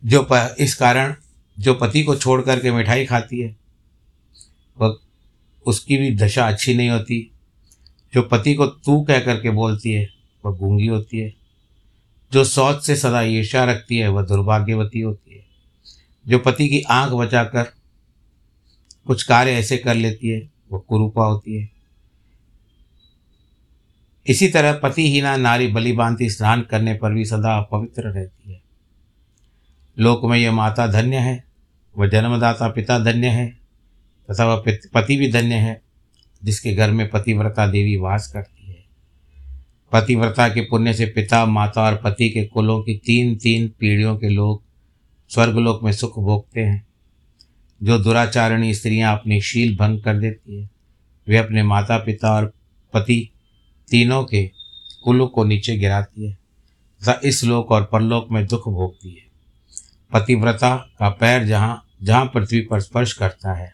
जो 0.04 0.28
प, 0.32 0.56
इस 0.58 0.74
कारण 0.74 1.14
जो 1.58 1.74
पति 1.74 2.02
को 2.02 2.16
छोड़ 2.16 2.42
करके 2.42 2.72
मिठाई 2.72 3.06
खाती 3.06 3.40
है 3.40 3.56
वह 4.80 4.98
उसकी 5.66 5.96
भी 5.96 6.16
दशा 6.16 6.48
अच्छी 6.48 6.74
नहीं 6.74 6.90
होती। 6.90 7.30
जो 8.14 8.22
पति 8.22 8.54
को 8.54 8.66
तू 8.66 9.02
कह 9.02 9.20
करके 9.20 9.50
बोलती 9.50 9.92
है 9.92 10.08
वह 10.44 10.56
गूँगी 10.56 10.86
होती 10.86 11.18
है। 11.18 11.34
जो 12.32 12.44
सोच 12.44 12.82
से 12.82 12.96
सदा 12.96 13.22
ईर्ष्या 13.22 13.64
रखती 13.64 13.98
है 13.98 14.08
वह 14.08 14.22
दुर्भाग्यवती 14.22 15.00
होती 15.00 15.34
है। 15.34 15.46
जो 16.28 16.38
पति 16.38 16.68
की 16.68 16.80
आँख 16.80 17.12
बचाकर 17.12 17.81
कुछ 19.06 19.22
कार्य 19.22 19.50
ऐसे 19.50 19.76
कर 19.76 19.94
लेती 19.94 20.28
है 20.28 20.50
वह 20.72 20.78
कुरूपा 20.78 21.24
होती 21.24 21.60
है। 21.60 21.70
इसी 24.26 24.48
तरह 24.48 24.72
पतिहीना 24.72 25.36
नारी 25.36 25.66
बलि 25.66 25.92
बांधती 25.92 26.30
स्नान 26.30 26.62
करने 26.62 26.94
पर 26.94 27.12
भी 27.12 27.24
सदा 27.24 27.58
अपवित्र 27.58 28.02
रहती 28.02 28.52
है। 28.52 28.62
लोक 29.98 30.24
में 30.24 30.38
यह 30.38 30.52
माता 30.52 30.86
धन्य 30.86 31.16
है, 31.16 31.44
वह 31.98 32.08
जन्मदाता 32.08 32.68
पिता 32.68 32.98
धन्य 32.98 33.28
है, 33.28 33.48
तथा 34.30 34.44
वह 34.44 34.64
पति 34.94 35.16
भी 35.16 35.32
धन्य 35.32 35.54
है, 35.54 35.82
जिसके 36.44 36.74
घर 36.74 36.90
में 36.90 37.10
पतिव्रता 37.10 37.66
देवी 37.66 37.96
वास 37.96 38.32
करती 38.32 38.66
है। 38.68 38.84
पतिव्रता 39.92 40.48
के 40.48 40.60
पुण्य 40.60 40.94
से 40.94 41.06
पिता, 41.06 41.46
माता 41.46 41.82
और 41.82 41.96
पति 41.96 42.30
के 42.30 42.44
कुलों 42.44 42.82
की 42.82 42.94
तीन 42.94 43.36
तीन 43.36 43.68
पीढ़ियों 43.68 44.16
के 44.16 44.28
लोग 44.28 44.62
स्वर्गलोक 45.28 45.84
में 45.84 45.92
सुख 45.92 46.18
भोगते 46.18 46.60
हैं। 46.60 46.91
जो 47.82 47.98
दुराचारणी 47.98 48.74
स्त्रियाँ 48.74 49.18
अपनी 49.18 49.40
शील 49.40 49.76
भंग 49.76 50.02
कर 50.02 50.18
देती 50.18 50.60
है, 50.60 50.70
वे 51.28 51.36
अपने 51.36 51.62
माता 51.62 51.96
पिता 51.98 52.32
और 52.32 52.52
पति 52.92 53.28
तीनों 53.90 54.24
के 54.24 54.50
कुलों 55.04 55.26
को 55.26 55.44
नीचे 55.44 55.76
गिराती 55.76 56.26
है, 56.26 56.38
तथा 57.02 57.20
इस 57.24 57.44
लोक 57.44 57.72
और 57.72 57.84
परलोक 57.84 58.28
में 58.30 58.46
दुख 58.46 58.68
भोगती 58.68 59.10
है। 59.10 59.30
पतिव्रता 60.12 60.76
का 60.98 61.08
पैर 61.08 61.44
जहाँ 61.44 61.82
जहाँ 62.02 62.24
पृथ्वी 62.26 62.60
पर 62.60 62.80
स्पर्श 62.80 63.12
करता 63.12 63.54
है, 63.54 63.72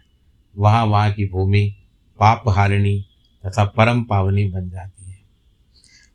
वहाँ 0.56 0.84
वहाँ 0.86 1.12
की 1.12 1.28
भूमि 1.28 1.76
पाप 2.18 2.42
हारिणी 2.48 3.06
तथा 3.46 3.64
परम 3.64 4.02
पावनी 4.02 4.44
बन 4.44 4.70
जाती 4.70 5.10
है। 5.10 5.18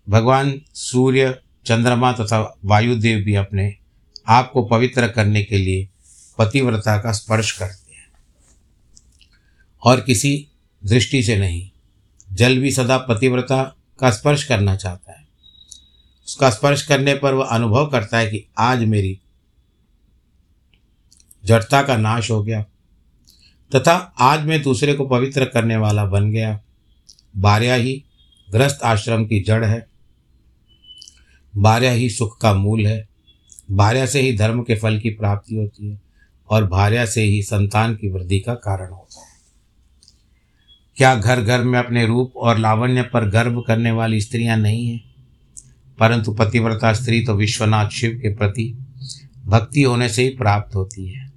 भगवान 0.10 0.62
सूर्य, 0.74 1.40
चंद्रमा 1.66 2.12
तथा 2.12 2.58
वायुदेव 2.66 3.20
भी 3.20 3.36
अपने 3.36 3.76
आप 4.28 4.52
को 4.52 4.64
पवित्र 4.64 5.08
करने 5.08 5.44
के 5.44 5.58
लिए 5.58 5.88
पतिव्रता 6.38 6.98
का 6.98 7.12
स्पर्श 7.12 7.52
करते 7.52 7.74
हैं। 7.74 7.83
और 9.84 10.02
किसी 10.02 10.48
दृष्टि 10.86 11.24
से 11.24 11.38
नहीं। 11.38 11.70
जल 12.34 12.60
भी 12.60 12.72
सदा 12.72 12.98
पतिव्रता 12.98 13.76
का 14.00 14.12
स्पर्श 14.12 14.44
करना 14.44 14.76
चाहता 14.76 15.12
है। 15.12 15.28
उसका 16.28 16.50
स्पर्श 16.50 16.82
करने 16.82 17.16
पर 17.16 17.34
वह 17.34 17.46
अनुभव 17.46 17.88
करता 17.88 18.18
है 18.18 18.28
कि 18.28 18.46
आज 18.58 18.84
मेरी 18.84 19.20
जड़ता 21.46 21.84
का 21.84 21.98
नाश 21.98 22.32
हो 22.32 22.44
गया 22.44 22.66
तथा 23.76 24.14
आज 24.20 24.46
मैं 24.46 24.62
दूसरे 24.62 24.94
को 24.94 25.06
पवित्र 25.06 25.46
करने 25.46 25.78
वाला 25.78 26.06
बन 26.06 26.32
गया। 26.32 26.62
बार्या 27.38 27.76
ही 27.76 28.04
ग्रस्त 28.52 28.80
आश्रम 28.84 29.26
की 29.26 29.40
जड़ 29.40 29.66
है। 29.66 29.88
बार्या 31.58 31.92
ही 31.92 32.10
सुख 32.10 32.42
का 32.42 32.54
मूल 32.54 32.88
है। 32.88 33.10
भार्या 33.72 34.06
से 34.06 34.22
ही 34.22 34.38
धर्म 34.38 34.64
के 34.64 34.76
फल 34.76 35.00
की 35.00 35.10
प्राप्ति 35.10 35.56
होती 35.56 35.90
है 35.90 36.02
और 36.50 36.68
भार्या 36.68 37.06
से 37.06 37.22
ही 37.22 37.44
संतान 37.44 37.96
की 37.96 38.10
वृद्धि 38.10 38.40
का 38.40 38.54
कारण 38.54 38.92
होता 38.92 39.22
है। 39.22 39.33
क्या 40.98 41.16
घर 41.16 41.42
घर 41.42 41.64
में 41.64 41.80
अपने 41.80 42.06
रूप 42.06 42.34
और 42.38 42.58
लावण्य 42.58 43.02
पर 43.02 43.30
गर्व 43.30 43.62
करने 43.62 43.92
वाली 43.92 44.22
स्त्रियाँ 44.22 44.58
नहीं 44.58 44.88
हैं? 44.88 45.16
परंतु 46.00 46.32
पतिव्रता 46.32 46.94
स्त्री 46.94 47.22
तो 47.22 47.34
विश्वनाथ 47.34 47.90
शिव 47.90 48.20
के 48.22 48.36
प्रति 48.36 48.78
भक्ति 49.46 49.82
होने 49.82 50.10
से 50.10 50.24
ही 50.24 50.30
प्राप्त 50.30 50.76
होती 50.76 51.08
है। 51.08 51.32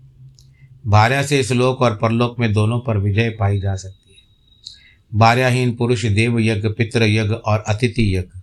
भार्या 0.87 1.23
से 1.23 1.41
इस 1.41 1.53
लोक 1.53 1.83
और 1.83 1.97
परलोक 1.97 2.39
में 2.39 2.53
दोनों 2.53 2.81
पर 2.81 2.99
विजय 2.99 3.31
पाई 3.31 3.61
जा 3.61 3.77
सकती 3.77 4.13
है। 4.13 4.23
भार्याहीन 5.19 5.75
पुरुष 5.75 6.05
देव 6.05 6.39
यज्ञ 6.39 6.69
पितृ 6.69 7.05
यज्ञ 7.05 7.35
और 7.35 7.59
अतिथि 7.59 8.17
यज्ञ। 8.17 8.41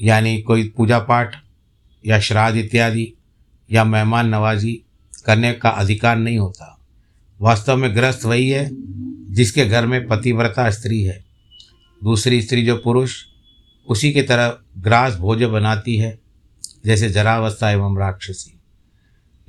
यानी 0.00 0.42
कोई 0.42 0.68
पूजा 0.76 0.98
पाठ 0.98 1.36
या 2.06 2.20
श्राद्ध 2.20 2.58
इत्यादि 2.58 3.12
या 3.72 3.84
मेहमान 3.84 4.28
नवाजी 4.28 4.82
करने 5.26 5.52
का 5.52 5.68
अधिकार 5.68 6.16
नहीं 6.16 6.38
होता। 6.38 6.78
वास्तव 7.40 7.76
में 7.76 7.96
ग्रस्त 7.96 8.24
वही 8.24 8.48
है 8.50 8.70
जिसके 9.32 9.66
घर 9.66 9.86
में 9.86 10.06
पतिव्रता 10.06 10.70
स्त्री 10.70 11.02
है। 11.02 11.24
दूसरी 12.04 12.42
स्त्री 12.42 12.66
जो 12.66 12.76
पुरुष, 12.76 13.24
उसी 13.88 14.12
की 14.12 14.22
तरह 14.22 14.58
ग्रास 14.78 15.14
भोज 15.14 15.42
बनाती 15.42 15.96
है, 15.96 16.18
जैसे 16.86 17.10
जरावस्था 17.10 17.70
एवं 17.70 17.98
राक्षसी। 17.98 18.58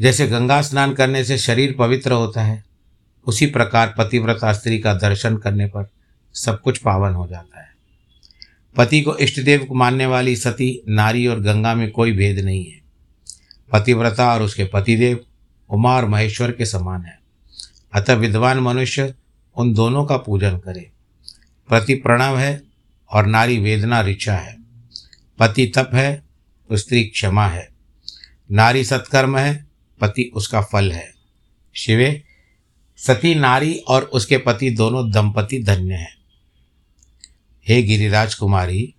जैसे 0.01 0.27
गंगा 0.27 0.61
स्नान 0.61 0.93
करने 0.93 1.23
से 1.23 1.37
शरीर 1.37 1.75
पवित्र 1.79 2.11
होता 2.11 2.43
है, 2.43 2.63
उसी 3.27 3.45
प्रकार 3.45 3.95
पतिव्रता 3.97 4.53
स्त्री 4.53 4.79
का 4.79 4.93
दर्शन 4.93 5.37
करने 5.37 5.65
पर 5.65 5.89
सब 6.33 6.61
कुछ 6.61 6.77
पावन 6.77 7.13
हो 7.13 7.27
जाता 7.27 7.59
है। 7.59 7.69
पति 8.77 9.01
को 9.01 9.17
इष्टदेव 9.17 9.65
को 9.65 9.75
मानने 9.75 10.05
वाली 10.05 10.35
सती, 10.35 10.83
नारी 10.89 11.27
और 11.27 11.39
गंगा 11.39 11.75
में 11.75 11.91
कोई 11.91 12.11
भेद 12.11 12.39
नहीं 12.39 12.65
है। 12.65 12.81
पतिव्रता 13.71 14.33
और 14.33 14.41
उसके 14.41 14.63
पतिदेव 14.63 15.19
उमा 15.69 15.95
और 15.95 16.05
महेश्वर 16.05 16.51
के 16.51 16.65
समान 16.65 17.01
है। 17.01 17.19
अतः 17.93 18.13
विद्वान 18.13 18.59
मनुष्य 18.59 19.13
उन 19.55 19.73
दोनों 19.73 20.05
का 20.05 20.17
पूजन 20.17 20.57
करें। 20.57 20.91
पति 21.69 21.95
प्रणव 21.95 22.37
है 22.37 22.63
और 23.09 23.25
नारी 23.25 23.59
वेदना 23.59 24.01
ऋचा 24.01 24.37
है। 24.37 24.57
पति 25.39 25.71
तप 25.75 25.91
है, 25.93 26.23
स्त्री 26.73 27.03
क्षमा 27.03 27.47
है। 27.47 27.69
नारी 28.51 28.83
सत्कर्म 28.83 29.37
है, 29.37 29.65
पति 30.01 30.31
उसका 30.35 30.61
फल 30.61 30.91
है। 30.91 31.13
शिवे, 31.73 32.23
सती 32.97 33.35
नारी 33.35 33.77
और 33.77 34.03
उसके 34.03 34.37
पति 34.37 34.69
दोनों 34.69 35.11
दंपति 35.11 35.63
धन्य 35.63 35.93
हैं। 35.93 36.17
हे 37.67 37.83
गिरिराज 37.83 38.35
कुमारी 38.35 38.95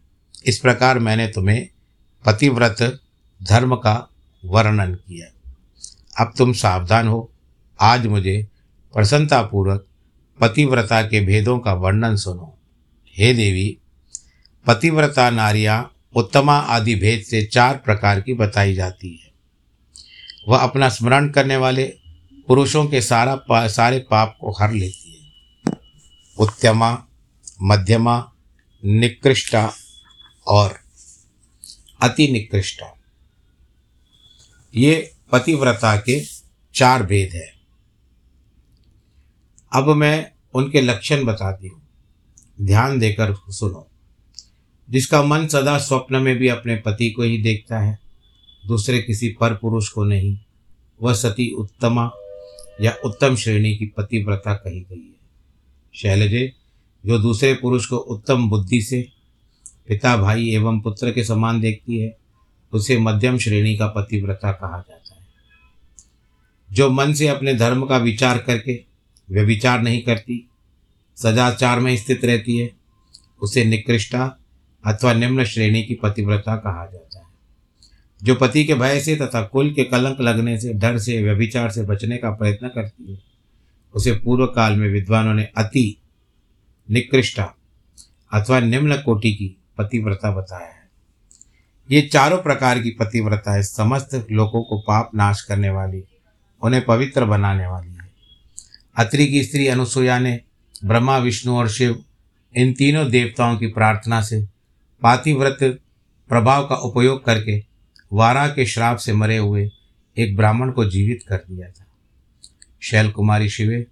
इस 0.46 0.58
प्रकार 0.58 0.98
मैंने 0.98 1.28
तुम्हें 1.28 1.68
पतिव्रत 2.26 3.00
धर्म 3.42 3.76
का 3.76 4.08
वर्णन 4.44 4.94
किया। 4.94 5.54
अब 6.24 6.32
तुम 6.38 6.52
सावधान 6.52 7.08
हो। 7.08 7.32
आज 7.80 8.06
मुझे 8.06 8.48
प्रसन्नतापूर्वक 8.94 9.86
पतिव्रता 10.40 11.02
के 11.02 11.20
भेदों 11.20 11.58
का 11.58 11.72
वर्णन 11.72 12.16
सुनो। 12.16 12.58
हे 13.18 13.34
देवी 13.34 13.78
पतिव्रता 14.66 15.30
नारियाँ 15.30 15.96
उत्तमा 16.16 16.58
आदि 16.58 16.94
भेद 16.94 17.22
से 17.22 17.44
चार 17.44 17.76
प्रकार 17.76 18.20
की 18.20 18.34
बताई 18.34 18.74
जाती 18.74 19.20
है। 19.24 19.32
वह 20.48 20.58
अपना 20.58 20.88
स्मरण 20.88 21.28
करने 21.28 21.56
वाले 21.56 21.84
पुरुषों 22.48 22.86
के 22.86 23.00
सारा 23.00 23.36
पा, 23.36 23.68
सारे 23.68 23.98
पाप 23.98 24.36
को 24.40 24.50
हर 24.50 24.72
लेती 24.72 25.10
है। 25.10 25.32
उत्तमा 26.38 27.04
मध्यमा 27.62 28.32
निकृष्टा 28.84 29.72
और 30.46 30.78
अति 32.02 32.28
निकृष्टा। 32.32 32.98
ये 34.74 35.12
पतिव्रता 35.32 35.96
के 35.96 36.24
चार 36.74 37.02
भेद 37.02 37.34
हैं। 37.34 37.53
अब 39.74 39.88
मैं 39.88 40.32
उनके 40.54 40.80
लक्षण 40.80 41.24
बताती 41.24 41.68
हूँ। 41.68 41.82
ध्यान 42.62 42.98
देकर 42.98 43.34
सुनो। 43.48 43.88
जिसका 44.90 45.22
मन 45.22 45.46
सदा 45.46 45.78
स्वप्न 45.78 46.16
में 46.16 46.36
भी 46.36 46.48
अपने 46.48 46.76
पति 46.76 47.10
को 47.10 47.22
ही 47.22 47.42
देखता 47.42 47.78
है, 47.78 47.98
दूसरे 48.66 49.02
किसी 49.02 49.28
पर 49.28 49.54
पुरुष 49.54 49.88
को 49.88 50.04
नहीं। 50.04 50.38
वह 51.02 51.14
सती 51.14 51.50
उत्तमा 51.50 52.10
या 52.80 52.96
उत्तम 53.04 53.36
श्रेणी 53.36 53.76
की 53.76 53.86
पतिव्रता 53.86 54.54
कही 54.54 54.80
गई 54.80 54.96
है। 54.96 55.14
शैलजे, 55.94 56.52
जो 57.06 57.18
दूसरे 57.18 57.54
पुरुष 57.54 57.86
को 57.86 57.96
उत्तम 57.96 58.48
बुद्धि 58.48 58.82
से 58.82 59.08
पिता, 59.88 60.16
भाई 60.16 60.50
एवं 60.50 60.80
पुत्र 60.80 61.12
के 61.12 61.24
समान 61.24 61.60
देखती 61.60 61.98
है, 61.98 62.16
उसे 62.72 62.98
मध्यम 62.98 63.38
श्रेणी 63.38 63.76
का 63.76 63.86
पतिव्रता 63.86 64.52
कहा 64.52 64.84
जाता 64.88 65.14
है। 65.14 65.26
जो 66.72 66.90
मन 66.90 67.12
से 67.12 67.28
अपने 67.28 67.54
धर्म 67.54 67.86
का 67.86 67.96
विचार 67.96 68.38
करके 68.38 68.93
व्यभिचार 69.30 69.82
नहीं 69.82 70.02
करती, 70.02 70.50
सदाचार 71.16 71.80
में 71.80 71.96
स्थित 71.96 72.24
रहती 72.24 72.58
है, 72.58 72.70
उसे 73.42 73.64
निकृष्टा 73.64 74.38
अथवा 74.86 75.12
निम्न 75.12 75.44
श्रेणी 75.44 75.82
की 75.82 75.94
पतिव्रता 75.94 76.56
कहा 76.56 76.86
जाता 76.86 77.18
है। 77.18 77.24
जो 78.22 78.34
पति 78.34 78.64
के 78.64 78.74
भय 78.74 79.00
से 79.00 79.16
तथा 79.16 79.42
कुल 79.42 79.74
के 79.74 79.84
कलंक 79.84 80.20
लगने 80.20 80.60
से, 80.60 80.72
डर 80.72 80.98
से, 80.98 81.22
व्यभिचार 81.22 81.70
से 81.70 81.82
बचने 81.82 82.16
का 82.16 82.30
प्रयत्न 82.30 82.68
करती 82.68 83.12
है, 83.12 83.18
उसे 83.94 84.12
पूर्व 84.12 84.46
काल 84.46 84.76
में 84.76 84.88
विद्वानों 84.88 85.34
ने 85.34 85.44
अति 85.44 86.00
निकृष्टा 86.90 87.54
अथवा 88.32 88.60
निम्न 88.60 88.96
कोटि 88.96 89.34
की 89.34 89.56
पतिव्रता 89.78 90.30
बताया 90.30 90.68
है। 90.68 90.84
ये 91.90 92.02
चारों 92.02 92.38
प्रकार 92.38 92.82
की 92.82 92.90
पतिव्रता 92.90 93.54
है, 93.54 93.62
समस्त 93.62 94.26
लोगों 94.30 94.62
को 94.62 94.78
पाप 94.78 95.10
नाश 95.14 95.42
करने 95.42 95.70
वाली, 95.70 96.04
उन्हें 96.62 96.84
पवित्र 96.84 97.24
बनाने 97.24 97.66
वाली। 97.66 97.93
अत्रि 98.96 99.26
की 99.26 99.44
स्त्री 99.44 99.68
अनुसुया 99.68 100.18
ने 100.18 100.40
ब्रह्मा, 100.84 101.18
विष्णु 101.18 101.56
और 101.56 101.68
शिव, 101.68 102.04
इन 102.56 102.72
तीनों 102.72 103.10
देवताओं 103.10 103.58
की 103.58 103.66
प्रार्थना 103.66 104.22
से 104.22 104.44
पातिव्रत 105.02 105.58
प्रभाव 106.28 106.68
का 106.68 106.74
उपयोग 106.74 107.24
करके 107.24 107.64
वारा 108.12 108.48
के 108.48 108.66
श्राप 108.66 108.96
से 108.96 109.12
मरे 109.12 109.36
हुए 109.36 109.70
एक 110.18 110.36
ब्राह्मण 110.36 110.72
को 110.72 110.90
जीवित 110.90 111.24
कर 111.28 111.36
दिया 111.36 111.68
था। 111.68 111.86
शैल 112.80 113.10
कुमारी 113.10 113.48
शिवे, 113.48 113.86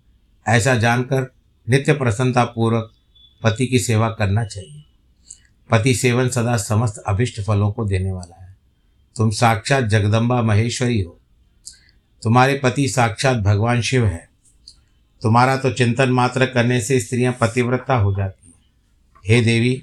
ऐसा 0.48 0.74
जानकर 0.74 1.34
नित्य 1.68 1.92
प्रसन्नता 1.92 2.44
पूर्वक 2.44 2.92
पति 3.42 3.66
की 3.66 3.78
सेवा 3.78 4.10
करना 4.10 4.44
चाहिए। 4.44 4.84
पति 5.70 5.94
सेवन 5.94 6.28
सदा 6.28 6.56
समस्त 6.56 7.02
अभिष्ट 7.06 7.40
फलों 7.42 7.72
को 7.72 7.84
देने 7.84 8.12
वाला 8.12 8.44
है। 8.44 8.56
तुम 9.16 9.30
साक्षात 9.30 9.84
जगदम्बा 9.84 10.42
महेश्वरी 10.42 11.00
हो। 11.00 11.20
तुम्हारे 12.22 12.60
पति 12.62 12.88
साक्षात 12.88 13.36
भगवान 13.36 13.80
शिव 13.80 14.06
है। 14.06 14.31
तुम्हारा 15.22 15.56
तो 15.56 15.72
चिंतन 15.72 16.10
मात्र 16.10 16.46
करने 16.46 16.80
से 16.80 16.98
स्त्रियाँ 17.00 17.36
पतिव्रता 17.40 17.94
हो 17.94 18.14
जाती 18.14 18.48
हैं। 18.48 18.54
हे 19.24 19.40
देवी, 19.40 19.82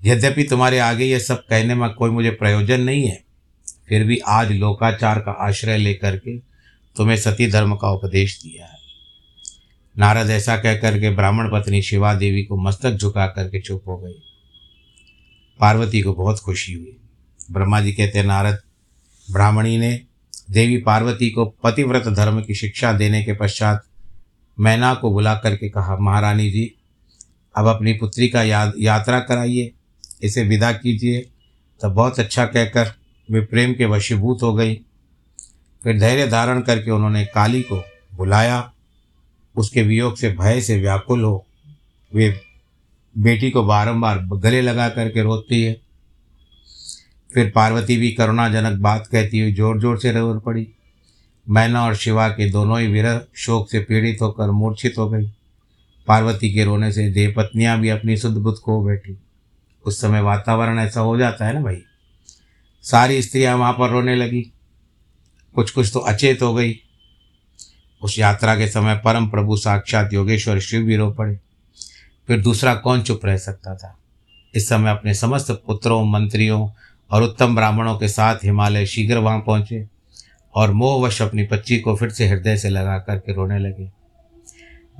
यद्यपि 0.00 0.44
तुम्हारे 0.44 0.78
आगे 0.78 1.04
यह 1.04 1.18
सब 1.18 1.44
कहने 1.46 1.74
में 1.74 1.88
कोई 1.90 2.10
मुझे 2.10 2.30
प्रयोजन 2.30 2.80
नहीं 2.80 3.06
है, 3.06 3.22
फिर 3.88 4.04
भी 4.04 4.18
आज 4.18 4.52
लोकाचार 4.52 5.18
का 5.18 5.32
आश्रय 5.48 5.78
लेकर 5.78 6.16
के 6.18 6.38
तुम्हें 6.96 7.16
सती 7.16 7.50
धर्म 7.50 7.74
का 7.76 7.90
उपदेश 7.90 8.40
दिया 8.42 8.66
है। 8.66 8.78
नारद 9.96 10.30
ऐसा 10.30 10.56
कह 10.56 10.76
करके 10.76 11.10
ब्राह्मण 11.10 11.50
पत्नी 11.52 11.82
शिवा 11.82 12.14
देवी 12.14 12.42
को 12.44 12.56
मस्तक 12.56 12.92
झुका 12.92 13.26
करके 13.26 13.60
चुप 13.60 13.88
हो 13.88 13.96
गई। 13.98 14.18
पार्वती 15.60 16.00
को 16.00 16.14
बहुत 16.14 16.40
खुशी 16.40 16.72
हुई। 16.72 16.96
ब्रह्मा 17.50 17.80
जी 17.80 17.92
कहते 17.92 18.22
नारद, 18.22 18.58
ब्राह्मणी 19.28 19.76
ने 19.78 20.00
देवी 20.50 20.76
पार्वती 20.78 21.30
को 21.30 21.44
पतिव्रत 21.46 22.08
धर्म 22.08 22.42
की 22.42 22.54
शिक्षा 22.54 22.92
देने 22.92 23.24
के 23.24 23.32
पश्चात 23.32 23.84
मैना 24.60 24.94
को 24.94 25.12
बुला 25.12 25.34
करके 25.34 25.68
कहा, 25.68 25.96
महारानी 25.96 26.50
जी, 26.50 26.74
अब 27.56 27.66
अपनी 27.66 27.92
पुत्री 27.92 28.28
का 28.28 28.42
याद, 28.42 28.72
यात्रा 28.78 29.20
कराइए, 29.20 29.72
इसे 30.22 30.42
विदा 30.42 30.72
कीजिए। 30.72 31.20
तब 31.82 31.88
बहुत 31.88 32.20
अच्छा 32.20 32.46
कहकर 32.46 32.92
वे 33.30 33.40
प्रेम 33.40 33.72
के 33.74 33.84
वशीभूत 33.84 34.42
हो 34.42 34.54
गई। 34.54 34.74
फिर 35.84 35.98
धैर्य 35.98 36.26
धारण 36.26 36.60
करके 36.60 36.90
उन्होंने 36.90 37.24
काली 37.24 37.62
को 37.62 37.76
बुलाया। 38.14 38.72
उसके 39.56 39.82
वियोग 39.82 40.16
से 40.16 40.30
भय 40.32 40.60
से 40.60 40.80
व्याकुल 40.80 41.22
हो, 41.24 41.46
वे 42.14 42.40
बेटी 43.18 43.50
को 43.50 43.62
बारंबार 43.62 44.18
गले 44.32 44.60
लगा 44.60 44.88
करके 44.88 45.22
रोती 45.22 45.62
है। 45.62 45.85
फिर 47.34 47.52
पार्वती 47.54 47.96
भी 47.96 48.10
करुणाजनक 48.10 48.78
बात 48.78 49.06
कहती 49.06 49.40
हुई 49.40 49.52
ज़ोर 49.52 49.80
ज़ोर 49.80 49.98
से 49.98 50.12
रो 50.12 50.38
पड़ी। 50.40 50.68
मैना 51.48 51.84
और 51.84 51.96
शिवा 51.96 52.28
के 52.28 52.50
दोनों 52.50 52.80
ही 52.80 52.86
विरह 52.86 53.20
शोक 53.36 53.70
से 53.70 53.80
पीड़ित 53.80 54.18
होकर 54.22 54.50
मूर्छित 54.50 54.94
हो 54.98 55.08
गई। 55.10 55.30
पार्वती 56.06 56.54
के 56.54 56.64
रोने 56.64 56.92
से 56.92 57.08
देव 57.10 57.34
पत्नियाँ 57.36 57.78
भी 57.80 57.88
अपनी 57.88 58.16
शुद्ध 58.16 58.36
बुद्ध 58.36 58.58
खो 58.58 58.84
बैठी। 58.84 59.18
उस 59.84 60.00
समय 60.00 60.20
वातावरण 60.20 60.78
ऐसा 60.78 61.00
हो 61.00 61.18
जाता 61.18 61.46
है 61.46 61.54
ना 61.54 61.60
भाई? 61.60 61.82
सारी 62.82 63.22
स्त्रियाँ 63.22 63.56
वहाँ 63.56 63.72
पर 63.72 63.90
रोने 63.90 64.16
लगी। 64.16 64.52
कुछ 65.54 65.70
कुछ 65.70 65.90
तो 65.92 65.98
अचेत 65.98 66.42
हो 66.42 66.54
गई। 66.54 66.80
उस 68.02 68.18
यात्रा 68.18 68.56
के 68.56 68.68
समय 68.68 68.94
परम 68.94 69.26
प्रभु 69.26 69.56
साक्षात 69.56 70.12
योगेश्वर 70.12 70.60
शिव 70.60 70.82
भी 70.82 70.96
रो 70.96 71.10
पड़े। 71.10 71.38
फिर 72.28 72.40
दूसरा 72.40 72.74
कौन 72.74 73.02
चुप 73.02 73.20
रह 73.24 73.36
सकता 73.36 73.74
था? 73.74 73.98
इस 74.54 74.68
समय 74.68 74.90
अपने 74.90 75.14
समस्त 75.14 75.62
पुत्रों, 75.66 76.04
मंत्रियों 76.04 76.68
और 77.10 77.22
उत्तम 77.22 77.54
ब्राह्मणों 77.56 77.98
के 77.98 78.08
साथ 78.08 78.44
हिमालय 78.44 78.86
शीघ्र 78.86 79.18
वहाँ 79.18 79.40
पहुँचे 79.40 79.86
और 80.54 80.70
मोहवश 80.70 81.20
अपनी 81.22 81.44
पच्ची 81.44 81.78
को 81.78 81.94
फिर 81.96 82.10
से 82.10 82.28
हृदय 82.28 82.56
से 82.56 82.68
लगा 82.68 82.98
करके 82.98 83.32
रोने 83.32 83.58
लगे। 83.58 83.90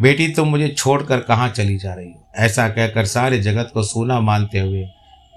बेटी, 0.00 0.28
तुम 0.28 0.48
मुझे 0.48 0.68
छोड़कर 0.68 1.20
कहाँ 1.20 1.48
चली 1.48 1.76
जा 1.78 1.94
रही 1.94 2.08
हो? 2.08 2.28
ऐसा 2.36 2.68
कहकर 2.68 3.06
सारे 3.06 3.38
जगत 3.38 3.70
को 3.74 3.82
सूना 3.82 4.20
मानते 4.20 4.58
हुए 4.58 4.82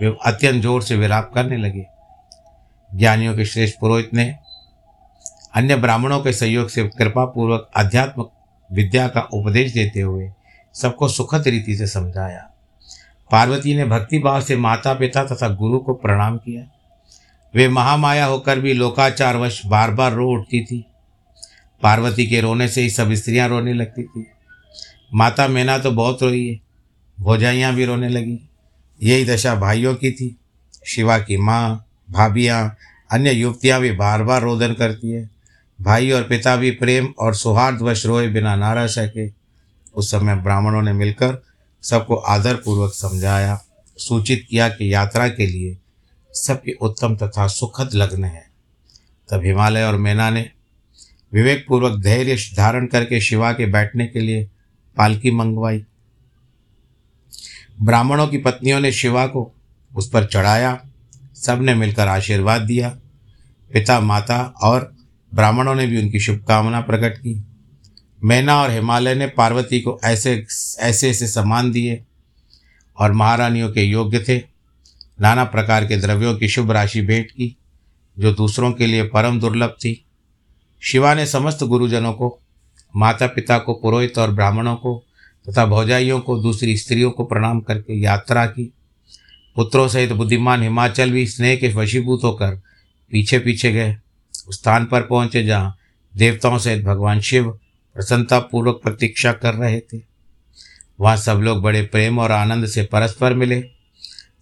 वे 0.01 0.15
अत्यंत 0.25 0.61
ज़ोर 0.63 0.81
से 0.81 0.95
विराप 0.95 1.31
करने 1.35 1.57
लगे। 1.57 1.85
ज्ञानियों 2.91 3.35
के 3.35 3.45
श्रेष्ठ 3.45 3.79
पुरोहित 3.79 4.13
ने 4.13 4.35
अन्य 5.55 5.75
ब्राह्मणों 5.75 6.19
के 6.19 6.33
सहयोग 6.33 6.69
से 6.69 6.83
कृपा 6.87 7.25
पूर्वक 7.25 7.69
आध्यात्म 7.77 8.25
विद्या 8.69 9.07
का 9.07 9.21
उपदेश 9.33 9.73
देते 9.73 10.01
हुए 10.01 10.31
सबको 10.75 11.07
सुखद 11.07 11.47
रीति 11.47 11.75
से 11.75 11.87
समझाया। 11.87 12.49
पार्वती 13.31 13.75
ने 13.75 13.85
भक्ति 13.85 14.19
भाव 14.19 14.41
से 14.41 14.55
माता 14.57 14.93
पिता 14.93 15.23
तथा 15.23 15.49
गुरु 15.49 15.79
को 15.79 15.93
प्रणाम 15.93 16.37
किया। 16.37 16.63
वे 17.55 17.67
महामाया 17.69 18.25
होकर 18.25 18.59
भी 18.59 18.73
लोकाचारवश 18.73 19.65
बार 19.65 19.91
बार 19.91 20.13
रो 20.13 20.29
उठती 20.31 20.65
थी। 20.65 20.85
पार्वती 21.83 22.27
के 22.27 22.41
रोने 22.41 22.67
से 22.67 22.81
ही 22.81 22.89
सब 22.89 23.13
स्त्रियाँ 23.13 23.49
रोने 23.49 23.73
लगती 23.73 24.03
थी। 24.03 24.25
माता 25.13 25.47
मैना 25.47 25.77
तो 25.77 25.91
बहुत 25.91 26.23
रोई 26.23 26.47
है, 26.47 26.59
भोजाइयाँ 27.19 27.73
भी 27.73 27.85
रोने 27.85 28.09
लगी। 28.09 28.49
यही 29.03 29.25
दशा 29.25 29.55
भाइयों 29.55 29.95
की 29.95 30.11
थी। 30.11 30.35
शिवा 30.87 31.19
की 31.19 31.37
माँ, 31.37 31.85
भाभियाँ, 32.11 32.77
अन्य 33.11 33.31
युवतियाँ 33.31 33.81
भी 33.81 33.91
बार 33.91 34.23
बार 34.23 34.41
रोदन 34.41 34.73
करती 34.73 35.11
है। 35.11 35.29
भाई 35.81 36.11
और 36.11 36.23
पिता 36.23 36.55
भी 36.55 36.71
प्रेम 36.71 37.13
और 37.19 37.35
सौहार्दवश 37.35 38.05
रोए 38.05 38.27
बिना 38.27 38.55
ना 38.55 38.73
रह 38.73 38.87
सके 38.87 39.29
उस 39.95 40.11
समय 40.11 40.35
ब्राह्मणों 40.35 40.81
ने 40.81 40.93
मिलकर 40.93 41.43
सबको 41.81 42.15
आदरपूर्वक 42.15 42.93
समझाया, 42.93 43.61
सूचित 43.97 44.47
किया 44.49 44.69
कि 44.69 44.93
यात्रा 44.93 45.27
के 45.27 45.47
लिए 45.47 45.77
सबके 46.33 46.71
उत्तम 46.71 47.15
तथा 47.15 47.47
सुखद 47.47 47.89
लग्न 47.93 48.23
है। 48.23 48.49
तब 49.31 49.43
हिमालय 49.43 49.83
और 49.83 49.97
मैना 49.97 50.29
ने 50.29 50.49
विवेकपूर्वक 51.33 51.99
धैर्य 51.99 52.35
धारण 52.35 52.85
करके 52.85 53.21
शिवा 53.21 53.53
के 53.53 53.65
बैठने 53.65 54.07
के 54.07 54.19
लिए 54.19 54.49
पालकी 54.97 55.31
मंगवाई। 55.31 55.85
ब्राह्मणों 57.81 58.27
की 58.27 58.37
पत्नियों 58.37 58.79
ने 58.79 58.91
शिवा 58.91 59.27
को 59.27 59.55
उस 59.95 60.09
पर 60.09 60.25
चढ़ाया 60.25 60.85
सबने 61.35 61.75
मिलकर 61.75 62.07
आशीर्वाद 62.07 62.61
दिया। 62.61 62.89
पिता, 63.73 63.99
माता 63.99 64.53
और 64.61 64.95
ब्राह्मणों 65.33 65.75
ने 65.75 65.87
भी 65.87 66.01
उनकी 66.01 66.19
शुभकामना 66.19 66.81
प्रकट 66.81 67.17
की। 67.17 67.43
मैना 68.23 68.61
और 68.61 68.71
हिमालय 68.71 69.15
ने 69.15 69.27
पार्वती 69.27 69.81
को 69.81 69.99
ऐसे 70.03 70.45
ऐसे 70.79 71.09
ऐसे 71.09 71.27
सम्मान 71.27 71.71
दिए 71.71 72.03
और 72.97 73.11
महारानियों 73.11 73.71
के 73.71 73.83
योग्य 73.83 74.19
थे। 74.19 74.37
नाना 75.21 75.43
प्रकार 75.43 75.85
के 75.85 75.97
द्रव्यों 75.97 76.35
की 76.35 76.47
शुभ 76.47 76.71
राशि 76.71 77.01
भेंट 77.01 77.31
की, 77.31 77.57
जो 78.19 78.33
दूसरों 78.33 78.71
के 78.71 78.87
लिए 78.87 79.03
परम 79.03 79.39
दुर्लभ 79.39 79.69
थी। 79.69 80.05
शिवा 80.81 81.13
ने 81.13 81.25
समस्त 81.25 81.63
गुरुजनों 81.63 82.13
को 82.13 82.39
माता 82.95 83.27
पिता 83.27 83.57
को, 83.57 83.73
पुरोहित 83.73 84.17
और 84.17 84.31
ब्राह्मणों 84.31 84.75
को 84.75 85.05
तथा 85.49 85.65
भौजाइयों 85.65 86.19
को, 86.19 86.39
दूसरी 86.39 86.77
स्त्रियों 86.77 87.11
को 87.11 87.25
प्रणाम 87.25 87.61
करके 87.61 87.99
यात्रा 87.99 88.45
की। 88.45 88.73
पुत्रों 89.55 89.87
सहित 89.87 90.11
बुद्धिमान 90.11 90.63
हिमाचल 90.63 91.11
भी 91.11 91.27
स्नेह 91.27 91.55
के 91.55 91.73
वशीभूत 91.73 92.23
होकर 92.23 92.61
पीछे 93.11 93.39
पीछे 93.39 93.71
गए 93.71 93.97
स्थान 94.49 94.85
पर 94.85 95.01
पहुँचे 95.01 95.43
जहाँ 95.43 95.77
देवताओं 96.15 96.57
सहित 96.57 96.85
भगवान 96.85 97.21
शिव 97.21 97.59
प्रसन्नतापूर्वक 97.95 98.79
प्रतीक्षा 98.83 99.31
कर 99.33 99.53
रहे 99.53 99.79
थे। 99.79 100.01
वहाँ 100.99 101.17
सब 101.17 101.37
लोग 101.37 101.61
बड़े 101.61 101.81
प्रेम 101.81 102.19
और 102.19 102.31
आनंद 102.31 102.65
से 102.65 102.83
परस्पर 102.83 103.33
मिले। 103.33 103.61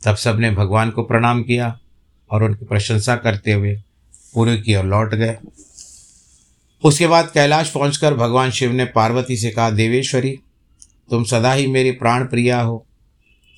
तब 0.06 0.16
सबने 0.16 0.52
भगवान 0.52 0.90
को 0.90 1.04
प्रणाम 1.04 1.44
किया 1.44 1.80
और 2.32 2.44
उनकी 2.44 2.66
प्रशंसा 2.66 3.16
करते 3.16 3.52
हुए 3.52 3.76
पूरे 4.34 4.58
की 4.58 4.76
ओर 4.76 4.86
लौट 4.86 5.16
गए। 5.16 5.38
उसके 6.84 7.08
बाद 7.08 7.32
कैलाश 7.32 7.70
पहुंचकर 7.70 8.14
भगवान 8.14 8.52
शिव 8.52 8.72
ने 8.72 8.86
पार्वती 8.86 9.38
से 9.38 9.52
कहा, 9.52 9.70
देवेश्वरी, 9.70 10.40
तुम 11.10 11.24
सदा 11.24 11.54
ही 11.54 11.68
मेरी 11.68 11.92
प्राण 11.92 12.26
प्रिया 12.26 12.62
हो। 12.62 12.86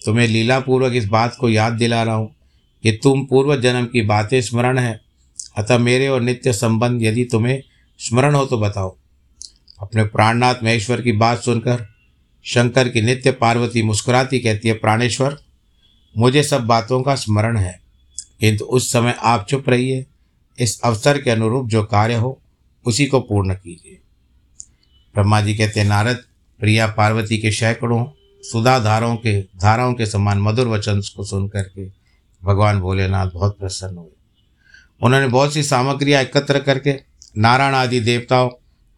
तुम्हें 0.06 0.28
लीलापूर्वक 0.28 0.94
इस 0.94 1.06
बात 1.06 1.36
को 1.40 1.50
याद 1.50 1.74
दिला 1.74 2.04
रहा 2.04 2.16
हूँ 2.16 2.36
कि 2.84 2.92
तुम 2.92 3.26
पूर्व 3.26 3.62
जन्म 3.62 3.86
की 3.86 4.02
बातें 4.02 4.42
स्मरण 4.42 4.78
है। 4.78 5.02
अतः 5.58 5.78
मेरे 5.78 6.08
और 6.08 6.22
नित्य 6.22 6.54
संबंध 6.54 7.04
यदि 7.04 7.26
तुम्हें 7.26 7.64
स्मरण 7.98 8.36
हो 8.36 8.46
तो 8.46 8.58
बताओ। 8.58 8.99
अपने 9.82 10.04
प्राणनाथ 10.04 10.56
महेश्वर 10.64 11.02
की 11.02 11.12
बात 11.12 11.42
सुनकर 11.42 11.88
शंकर 12.46 12.90
की 12.90 13.02
नित्य 13.02 13.32
पार्वती 13.32 13.82
मुस्कुराती 13.84 14.40
कहती 14.40 14.68
है, 14.68 14.74
प्राणेश्वर, 14.74 15.38
मुझे 16.18 16.44
सब 16.44 16.62
बातों 16.62 17.02
का 17.02 17.16
स्मरण 17.16 17.58
है, 17.58 17.80
किंतु 18.40 18.66
उस 18.66 18.92
समय 18.92 19.16
आप 19.20 19.46
चुप 19.50 19.70
रहिए। 19.70 20.06
इस 20.60 20.80
अवसर 20.84 21.22
के 21.22 21.32
अनुरूप 21.32 21.68
जो 21.68 21.84
कार्य 21.84 22.16
हो, 22.16 22.42
उसी 22.86 23.06
को 23.06 23.20
पूर्ण 23.20 23.54
कीजिए। 23.54 24.00
ब्रह्मा 25.16 25.42
जी 25.42 25.56
कहते 25.56 25.84
नारद, 25.84 26.24
प्रिया 26.60 26.88
पार्वती 26.88 27.38
के 27.38 27.52
सैकड़ों 27.52 28.06
सुधा 28.44 28.80
धाराओं 28.80 29.16
के 29.16 29.42
धाराओं 29.42 29.94
के 29.94 30.06
समान 30.06 30.40
मधुर 30.40 30.68
वचन 30.68 31.02
को 31.18 31.24
सुन 31.24 31.48
करके 31.48 31.88
भगवान 32.44 32.80
भोलेनाथ 32.80 33.28
बहुत 33.28 33.58
प्रसन्न 33.60 33.98
हुए। 33.98 34.16
उन्होंने 35.02 35.28
बहुत 35.28 35.54
सी 35.54 35.64
सामग्रियाँ 35.64 36.22
एकत्र 36.22 36.60
करके 36.60 36.94
नारायण 37.38 37.74
आदि 37.74 38.00
देवताओं 38.00 38.50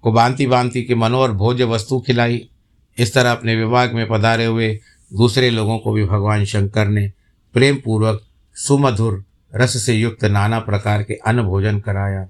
को 0.04 0.12
बांति 0.12 0.48
बांति 0.48 0.84
के 0.84 0.96
मनोहर 0.96 1.32
भोज्य 1.32 1.64
वस्तु 1.64 2.00
खिलाई, 2.00 2.50
इस 2.98 3.14
तरह 3.14 3.32
अपने 3.32 3.56
विभाग 3.56 3.94
में 3.94 4.08
पधारे 4.08 4.46
हुए 4.46 4.80
दूसरे 5.14 5.50
लोगों 5.50 5.80
को 5.80 5.92
भी 5.94 6.06
भगवान 6.06 6.46
शंकर 6.46 6.88
ने 6.88 7.12
प्रेम 7.54 7.76
पूर्वक 7.76 8.22
सुमधुर 8.56 9.26
रस 9.56 9.86
से 9.86 9.94
युक्त 9.94 10.26
नाना 10.26 10.60
प्रकार 10.60 11.04
के 11.04 11.14
अन्न 11.14 11.44
भोजन 11.44 11.80
कराया। 11.80 12.30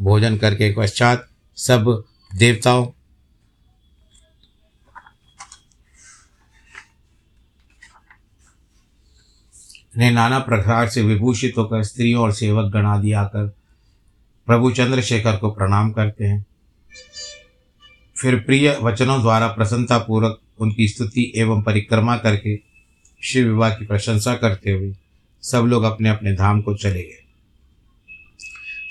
भोजन 0.00 0.36
करके 0.36 0.74
पश्चात 0.74 1.28
सब 1.56 2.04
देवताओं 2.36 2.86
ने 9.96 10.10
नाना 10.10 10.38
प्रकार 10.38 10.88
से 10.88 11.02
विभूषित 11.02 11.54
होकर 11.58 11.82
स्त्रियों 11.82 12.22
और 12.22 12.32
सेवक 12.32 12.72
गणादि 12.72 13.12
आकर 13.12 13.46
प्रभु 14.46 14.70
चंद्रशेखर 14.70 15.36
को 15.36 15.50
प्रणाम 15.50 15.92
करते 15.92 16.24
हैं। 16.24 16.46
फिर 18.20 18.36
प्रिय 18.36 18.78
वचनों 18.82 19.20
द्वारा 19.20 19.48
प्रसन्नतापूर्वक 19.48 20.40
उनकी 20.58 20.88
स्तुति 20.88 21.32
एवं 21.36 21.62
परिक्रमा 21.62 22.16
करके 22.16 22.60
शिव 23.22 23.46
विवाह 23.46 23.70
की 23.70 23.86
प्रशंसा 23.86 24.34
करते 24.34 24.70
हुए 24.70 24.96
सब 25.42 25.58
लोग 25.58 25.82
अपने 25.82 26.08
अपने 26.08 26.32
धाम 26.32 26.60
को 26.60 26.74
चले 26.74 27.02
गए। 27.02 27.24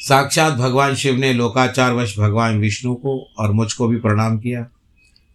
साक्षात 0.08 0.54
भगवान 0.54 0.96
शिव 0.96 1.16
ने 1.16 1.34
लोकाचार 1.34 1.92
लोकाचारवश 1.92 2.20
भगवान 2.20 2.60
विष्णु 2.60 2.96
को 2.96 3.34
और 3.38 3.52
मुझको 3.52 3.88
भी 3.88 3.98
प्रणाम 3.98 4.40
किया। 4.40 4.64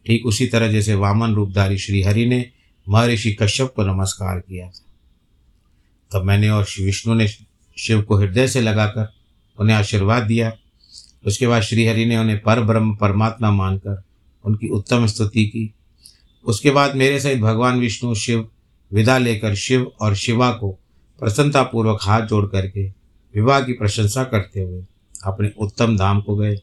ठीक 0.07 0.27
उसी 0.27 0.47
तरह 0.47 0.69
जैसे 0.69 0.95
वामन 0.95 1.35
रूपधारी 1.35 1.79
श्रीहरि 1.79 2.27
ने 2.27 2.51
महर्षि 2.89 3.33
कश्यप 3.33 3.73
को 3.77 3.83
नमस्कार 3.83 4.39
किया। 4.39 4.69
था 4.69 4.81
तब 6.13 6.25
मैंने 6.25 6.49
और 6.49 6.67
विष्णु 6.81 7.15
ने 7.15 7.29
शिव 7.79 8.03
को 8.03 8.17
हृदय 8.17 8.49
से 8.49 8.61
लगाकर 8.61 9.13
उन्हें 9.59 9.77
आशीर्वाद 9.77 10.23
दिया। 10.23 10.53
उसके 11.27 11.47
बाद 11.47 11.63
श्रीहरि 11.63 12.05
ने 12.05 12.17
उन्हें 12.17 12.43
पर 12.43 12.61
ब्रह्म, 12.61 12.97
परमात्मा 12.97 13.51
मानकर 13.51 14.03
उनकी 14.45 14.69
उत्तम 14.69 15.07
स्तुति 15.07 15.47
की। 15.47 15.75
उसके 16.45 16.71
बाद 16.71 16.97
मेरे 16.97 17.21
सहित 17.21 17.39
भगवान 17.39 17.81
विष्णु, 17.81 18.15
शिव, 18.15 18.49
विदा 18.93 19.19
लेकर 19.19 19.55
शिव 19.55 19.93
और 20.01 20.15
शिवा 20.15 20.53
को 20.53 20.79
प्रसन्नतापूर्वक 21.21 21.99
हाथ 22.03 22.23
जोड़ 22.23 22.47
करके 22.47 22.89
विवाह 23.35 23.61
की 23.61 23.73
प्रशंसा 23.73 24.25
करते 24.25 24.61
हुए 24.61 24.85
अपने 25.25 25.51
उत्तम 25.59 25.97
धाम 25.97 26.21
को 26.21 26.37
गए। 26.37 26.61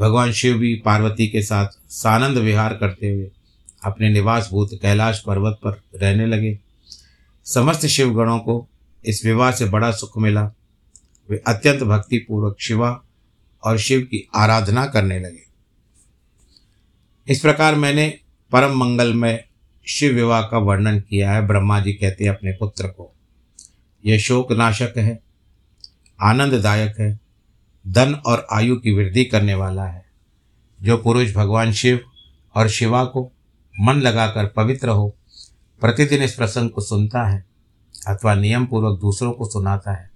भगवान 0.00 0.32
शिव 0.32 0.58
भी 0.58 0.74
पार्वती 0.74 1.28
के 1.28 1.42
साथ 1.42 1.66
सानंद 1.88 2.38
विहार 2.38 2.74
करते 2.74 3.14
हुए 3.14 3.30
अपने 3.84 4.08
निवास 4.08 4.48
भूत 4.50 4.70
कैलाश 4.82 5.22
पर्वत 5.26 5.58
पर 5.64 5.82
रहने 5.94 6.26
लगे। 6.26 6.58
समस्त 7.44 7.86
शिवगणों 7.86 8.38
को 8.38 8.68
इस 9.04 9.24
विवाह 9.24 9.52
से 9.52 9.64
बड़ा 9.64 9.90
सुख 9.90 10.18
मिला। 10.18 10.52
वे 11.30 11.42
अत्यंत 11.46 11.82
भक्तिपूर्वक 11.82 12.56
शिवा 12.60 13.02
और 13.66 13.78
शिव 13.78 14.00
की 14.00 14.28
आराधना 14.34 14.86
करने 14.86 15.18
लगे। 15.18 15.44
इस 17.28 17.40
प्रकार 17.40 17.74
मैंने 17.74 18.08
परम 18.52 18.76
मंगल 18.76 19.14
में 19.14 19.44
शिव 19.86 20.14
विवाह 20.14 20.42
का 20.42 20.58
वर्णन 20.58 21.00
किया 21.00 21.32
है। 21.32 21.46
ब्रह्मा 21.46 21.80
जी 21.80 21.92
कहते 21.92 22.24
हैं 22.24 22.30
अपने 22.30 22.52
पुत्र 22.52 22.86
को, 22.86 23.12
यह 24.04 24.18
शोक 24.18 24.52
नाशक 24.52 24.92
है, 24.96 25.18
आनंददायक 26.22 27.00
है, 27.00 27.18
धन 27.88 28.14
और 28.14 28.46
आयु 28.52 28.76
की 28.76 28.94
वृद्धि 28.94 29.24
करने 29.24 29.54
वाला 29.54 29.84
है। 29.84 30.04
जो 30.82 30.96
पुरुष 30.96 31.34
भगवान 31.34 31.72
शिव 31.72 32.00
और 32.54 32.68
शिवा 32.68 33.04
को 33.04 33.30
मन 33.74 33.94
लगाकर 33.94 34.46
पवित्र 34.46 34.88
हो, 34.88 35.08
प्रतिदिन 35.80 36.22
इस 36.22 36.34
प्रसंग 36.34 36.70
को 36.70 36.80
सुनता 36.80 37.26
है 37.28 37.44
अथवा 38.08 38.34
नियम 38.34 38.66
पूर्वक 38.66 39.00
दूसरों 39.00 39.32
को 39.32 39.44
सुनाता 39.44 39.92
है, 39.92 40.10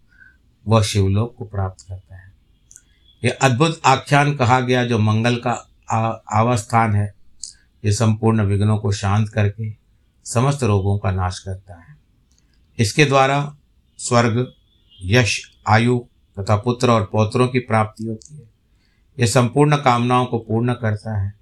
वह 0.66 0.82
शिवलोक 0.82 1.34
को 1.38 1.44
प्राप्त 1.44 1.84
करता 1.88 2.10
है। 2.10 2.10
यह 3.24 3.38
अद्भुत 3.42 3.80
आख्यान 3.85 4.37
कहा 4.37 4.61
गया 4.61 4.85
जो 4.85 4.98
मंगल 4.98 5.37
का 5.37 5.68
आवास्थान 6.33 6.94
है। 6.94 7.14
ये 7.85 7.92
संपूर्ण 7.92 8.42
विघ्नों 8.42 8.78
को 8.78 8.92
शांत 8.92 9.28
करके 9.28 9.74
समस्त 10.24 10.62
रोगों 10.62 10.98
का 10.98 11.11
नाश 11.11 11.38
करता 11.38 11.74
है। 11.74 11.96
इसके 12.78 13.04
द्वारा 13.04 13.56
स्वर्ग, 13.98 14.52
यश, 15.02 15.56
आयु 15.68 15.98
तथा 16.38 16.56
पुत्र 16.56 16.90
और 16.90 17.09
पौत्रों 17.12 17.48
की 17.48 17.59
प्राप्ति 17.59 18.04
होती 18.04 18.35
है। 18.35 18.50
यह 19.18 19.26
संपूर्ण 19.26 19.76
कामनाओं 19.76 20.26
को 20.26 20.38
पूर्ण 20.38 20.74
करता 20.74 21.20
है। 21.20 21.35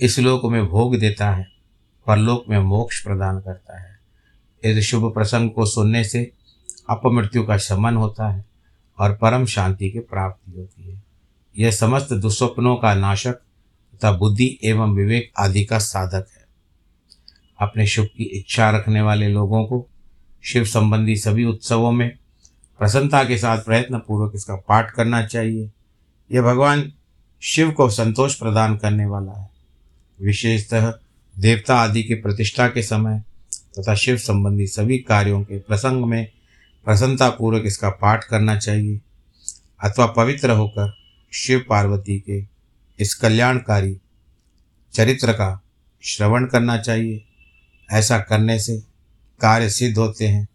इस 0.00 0.18
लोक 0.18 0.44
में 0.44 0.66
भोग 0.66 0.96
देता 0.96 1.30
है। 1.30 1.54
परलोक 2.06 2.44
में 2.48 2.58
मोक्ष 2.58 3.04
प्रदान 3.04 3.40
करता 3.40 3.80
है। 3.80 3.98
इस 4.64 4.86
शुभ 4.86 5.14
प्रसंग 5.14 5.50
को 5.50 5.66
सुनने 5.66 6.04
से 6.04 6.32
अपमृत्यु 6.90 7.46
का 7.46 7.58
शमन 7.58 7.96
होता 7.96 8.28
है 8.28 8.44
और 8.98 9.14
परम 9.14 9.46
शांति 9.46 9.90
की 9.90 9.98
प्राप्ति 9.98 10.60
होती 10.60 10.90
है। 10.90 11.03
यह 11.58 11.70
समस्त 11.70 12.12
दुस्वप्नों 12.12 12.76
का 12.76 12.94
नाशक 12.94 13.32
तथा 13.94 14.12
बुद्धि 14.12 14.58
एवं 14.64 14.94
विवेक 14.94 15.32
आदि 15.38 15.64
का 15.64 15.78
साधक 15.78 16.26
है। 16.36 16.44
अपने 17.60 17.86
शुभ 17.86 18.06
की 18.06 18.24
इच्छा 18.24 18.70
रखने 18.70 19.02
वाले 19.02 19.28
लोगों 19.28 19.64
को 19.64 19.88
शिव 20.44 20.64
संबंधी 20.64 21.16
सभी 21.16 21.44
उत्सवों 21.44 21.92
में 21.92 22.16
प्रसन्नता 22.78 23.24
के 23.24 23.38
साथ 23.38 23.58
प्रयत्न 23.58 23.98
पूर्वक 23.98 24.32
इसका 24.34 24.54
पाठ 24.54 24.90
करना 24.90 25.26
चाहिए। 25.26 25.70
यह 26.32 26.42
भगवान 26.42 26.92
शिव 27.42 27.70
को 27.70 27.90
संतोष 27.90 28.34
प्रदान 28.34 28.76
करने 28.76 29.06
वाला 29.06 29.32
है। 29.32 29.50
विशेषतः 30.22 30.94
देवता 31.38 31.76
आदि 31.76 32.02
की 32.02 32.14
प्रतिष्ठा 32.14 32.68
के 32.68 32.82
समय 32.82 33.22
तथा 33.78 33.94
शिव 33.94 34.16
संबंधी 34.16 34.66
सभी 34.66 34.98
कार्यों 34.98 35.42
के 35.42 35.58
प्रसंग 35.58 36.04
में 36.04 36.28
प्रसन्नतापूर्वक 36.84 37.62
इसका 37.66 37.90
पाठ 37.90 38.24
करना 38.24 38.56
चाहिए। 38.56 39.00
अथवा 39.84 40.06
पवित्र 40.06 40.50
होकर 40.50 41.03
शिव 41.36 41.64
पार्वती 41.68 42.18
के 42.18 42.46
इस 42.98 43.14
कल्याणकारी 43.14 44.00
चरित्र 44.92 45.32
का 45.32 45.62
श्रवण 46.02 46.46
करना 46.46 46.78
चाहिए। 46.78 47.24
ऐसा 47.92 48.18
करने 48.18 48.60
से 48.60 48.78
कार्य 49.40 49.70
सिद्ध 49.70 49.98
होते 49.98 50.28
हैं। 50.28 50.48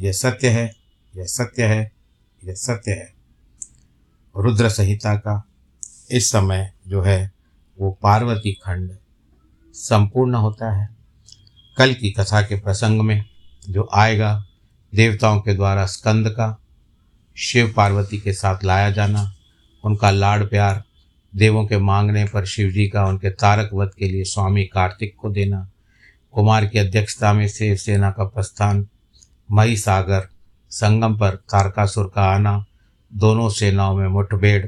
यह 0.00 0.12
सत्य 0.12 0.48
है, 0.48 0.76
यह 1.16 1.24
सत्य 1.24 1.66
है, 1.66 1.92
यह 2.44 2.54
सत्य 2.54 2.92
है। 2.92 3.14
रुद्र 4.36 4.68
संहिता 4.68 5.14
का 5.14 5.48
इस 6.10 6.30
समय 6.30 6.72
जो 6.88 7.02
है, 7.02 7.32
वो 7.78 7.98
पार्वती 8.02 8.52
खंड 8.52 8.96
संपूर्ण 9.74 10.34
होता 10.34 10.82
है। 10.82 10.88
कल 11.76 11.94
की 11.94 12.10
कथा 12.10 12.42
के 12.42 12.60
प्रसंग 12.60 13.00
में 13.00 13.24
जो 13.68 13.88
आएगा, 13.94 14.46
देवताओं 14.94 15.40
के 15.40 15.54
द्वारा 15.54 15.86
स्कंद 15.86 16.28
का, 16.28 16.60
शिव 17.36 17.74
पार्वती 17.76 18.18
के 18.18 18.32
साथ 18.32 18.64
लाया 18.64 18.90
जाना 18.90 19.36
उनका 19.84 20.10
लाड़ 20.10 20.44
प्यार, 20.44 20.82
देवों 21.36 21.66
के 21.66 21.78
मांगने 21.78 22.24
पर 22.24 22.44
शिव 22.44 22.70
जी 22.70 22.88
का, 22.88 23.06
उनके 23.06 23.30
तारक 23.30 23.70
वध 23.74 23.90
के 23.98 24.08
लिए 24.08 24.24
स्वामी 24.24 24.64
कार्तिक 24.64 25.16
को 25.16 25.30
देना, 25.30 25.70
कुमार 26.32 26.66
की 26.66 26.78
अध्यक्षता 26.78 27.32
में 27.32 27.48
शिव 27.48 27.76
सेना 27.76 28.10
का 28.10 28.24
प्रस्थान 28.24 28.88
मई 29.52 29.76
सागर 29.76 30.28
संगम 30.70 31.16
पर 31.16 31.30
तारकासुर 31.30 32.12
का 32.14 32.22
आना, 32.22 32.64
दोनों 33.14 33.48
सेनाओं 33.48 33.96
में 33.96 34.08
मुठभेड़, 34.08 34.66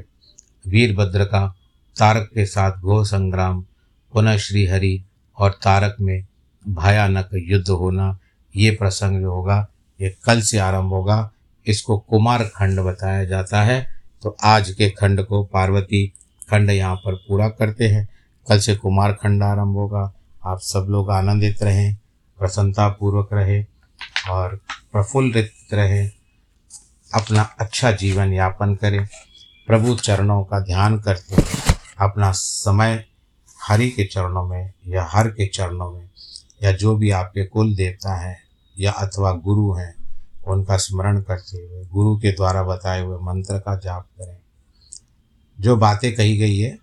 वीरभद्र 0.67 1.23
का, 1.23 1.55
तारक 1.99 2.29
के 2.35 2.45
साथ 2.45 2.71
घोर 2.71 3.05
संग्राम, 3.05 3.65
पुनः 4.13 4.37
श्रीहरि 4.37 5.03
और 5.37 5.51
तारक 5.51 5.95
में 6.01 6.25
भयानक 6.67 7.29
युद्ध 7.33 7.69
होना, 7.69 8.19
ये 8.55 8.71
प्रसंग 8.71 9.21
जो 9.21 9.31
होगा, 9.31 9.67
ये 10.01 10.15
कल 10.25 10.41
से 10.41 10.57
आरंभ 10.57 10.89
होगा, 10.89 11.31
इसको 11.67 11.97
कुमार 11.97 12.43
खंड 12.43 12.79
बताया 12.79 13.25
जाता 13.25 13.63
है। 13.63 13.92
तो 14.23 14.37
आज 14.43 14.69
के 14.71 14.89
खंड 14.89 15.25
को 15.25 15.43
पार्वती 15.43 16.07
खंड 16.49 16.69
यहाँ 16.69 16.95
पर 16.95 17.15
पूरा 17.15 17.49
करते 17.49 17.87
हैं। 17.87 18.09
कल 18.49 18.59
से 18.59 18.75
कुमार 18.75 19.13
खंड 19.13 19.43
आरंभ 19.43 19.75
होगा। 19.75 20.13
आप 20.45 20.59
सब 20.59 20.87
लोग 20.89 21.11
आनंदित 21.11 21.63
रहें, 21.63 21.97
प्रसन्नतापूर्वक 22.39 23.29
रहें 23.33 23.65
और 24.29 24.59
प्रफुल्लित 24.91 25.51
रहें। 25.73 26.11
अपना 27.13 27.41
अच्छा 27.59 27.91
जीवन 27.91 28.33
यापन 28.33 28.75
करें। 28.75 29.07
प्रभु 29.67 29.95
चरणों 29.95 30.43
का 30.43 30.59
ध्यान 30.59 30.99
करते 30.99 31.43
अपना 31.99 32.31
समय 32.31 33.05
हरि 33.61 33.89
के 33.89 34.03
चरणों 34.05 34.47
में 34.47 34.73
या 34.87 35.07
हर 35.09 35.27
के 35.27 35.47
चरणों 35.47 35.91
में 35.91 36.09
या 36.63 36.71
जो 36.71 36.95
भी 36.95 37.11
आपके 37.11 37.45
कुल 37.45 37.75
देवता 37.75 38.15
हैं 38.15 38.37
या 38.79 38.91
अथवा 38.91 39.31
गुरु 39.31 39.73
हैं 39.73 40.02
उनका 40.43 40.77
स्मरण 40.77 41.21
करते 41.21 41.57
हुए, 41.57 41.85
गुरु 41.85 42.15
के 42.17 42.31
द्वारा 42.31 42.63
बताए 42.63 43.01
हुए 43.01 43.17
मंत्र 43.17 43.59
का 43.59 43.75
जाप 43.75 44.07
करें। 44.19 44.37
जो 45.57 45.75
बातें 45.77 46.13
कही 46.15 46.37
गई 46.37 46.57
है, 46.57 46.77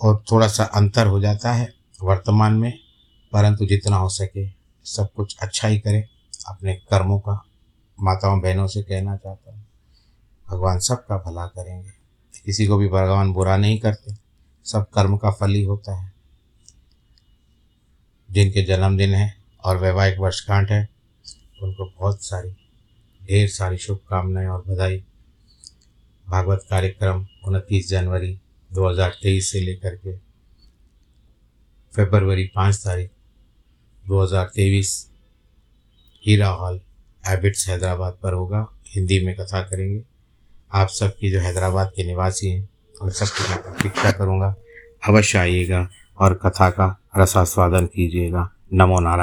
और 0.00 0.22
थोड़ा 0.32 0.48
सा 0.48 0.64
अंतर 0.64 1.06
हो 1.06 1.20
जाता 1.20 1.52
है 1.52 1.72
वर्तमान 2.02 2.52
में, 2.52 2.72
परंतु 3.32 3.66
जितना 3.66 3.96
हो 3.96 4.08
सके 4.08 4.46
सब 4.86 5.12
कुछ 5.12 5.36
अच्छा 5.38 5.68
ही 5.68 5.78
करें। 5.78 6.02
अपने 6.48 6.74
कर्मों 6.90 7.18
का 7.18 7.42
माताओं 7.98 8.40
बहनों 8.40 8.66
से 8.66 8.82
कहना 8.82 9.16
चाहता 9.16 9.52
हूँ, 9.52 9.64
भगवान 10.46 10.78
सबका 10.78 11.16
भला 11.18 11.46
करेंगे। 11.46 11.90
किसी 12.46 12.66
को 12.66 12.76
भी 12.76 12.88
भगवान 12.88 13.32
बुरा 13.32 13.56
नहीं 13.56 13.78
करते, 13.78 14.14
सब 14.66 14.86
कर्म 14.90 15.16
का 15.16 15.30
फल 15.30 15.50
ही 15.50 15.62
होता 15.62 15.94
है। 15.94 16.12
जिनके 18.28 18.62
जन्मदिन 18.62 19.14
है 19.14 19.34
और 19.64 19.76
वैवाहिक 19.76 20.18
वर्षगांठ 20.18 20.70
है, 20.70 20.88
उनको 21.62 21.90
बहुत 21.90 22.24
सारी 22.24 22.56
ढेर 23.30 23.48
सारी 23.48 23.76
शुभकामनाएँ 23.76 24.46
और 24.46 24.64
बधाई। 24.68 25.04
भागवत 26.28 26.66
कार्यक्रम 26.70 27.26
उनतीस 27.44 27.88
जनवरी 27.88 28.40
2023 28.72 29.52
से 29.52 29.60
लेकर 29.60 29.96
के 29.96 30.16
फरवरी 32.04 32.44
पाँच 32.54 32.76
तारीख 32.76 33.10
2023 34.08 35.10
हीरा 36.26 36.48
हॉल 36.48 36.80
एबिट्स 37.28 37.68
हैदराबाद 37.68 38.18
पर 38.22 38.32
होगा। 38.32 38.68
हिंदी 38.86 39.26
में 39.26 39.36
कथा 39.36 39.62
करेंगे। 39.62 40.04
आप 40.72 40.88
सबकी 40.88 41.30
जो 41.30 41.40
हैदराबाद 41.40 41.92
के 41.96 42.04
निवासी 42.04 42.48
हैं, 42.48 42.68
उन 43.02 43.10
सबकी 43.10 43.50
मैं 43.50 43.62
प्रतीक्षा 43.62 44.12
करूँगा। 44.12 44.56
अवश्य 45.08 45.38
आइएगा 45.38 45.88
और 46.18 46.34
कथा 46.34 46.70
का 46.70 47.00
रसास्वादन 47.18 47.86
कीजिएगा। 47.86 48.52
नमो 48.72 49.00
नारायण। 49.00 49.16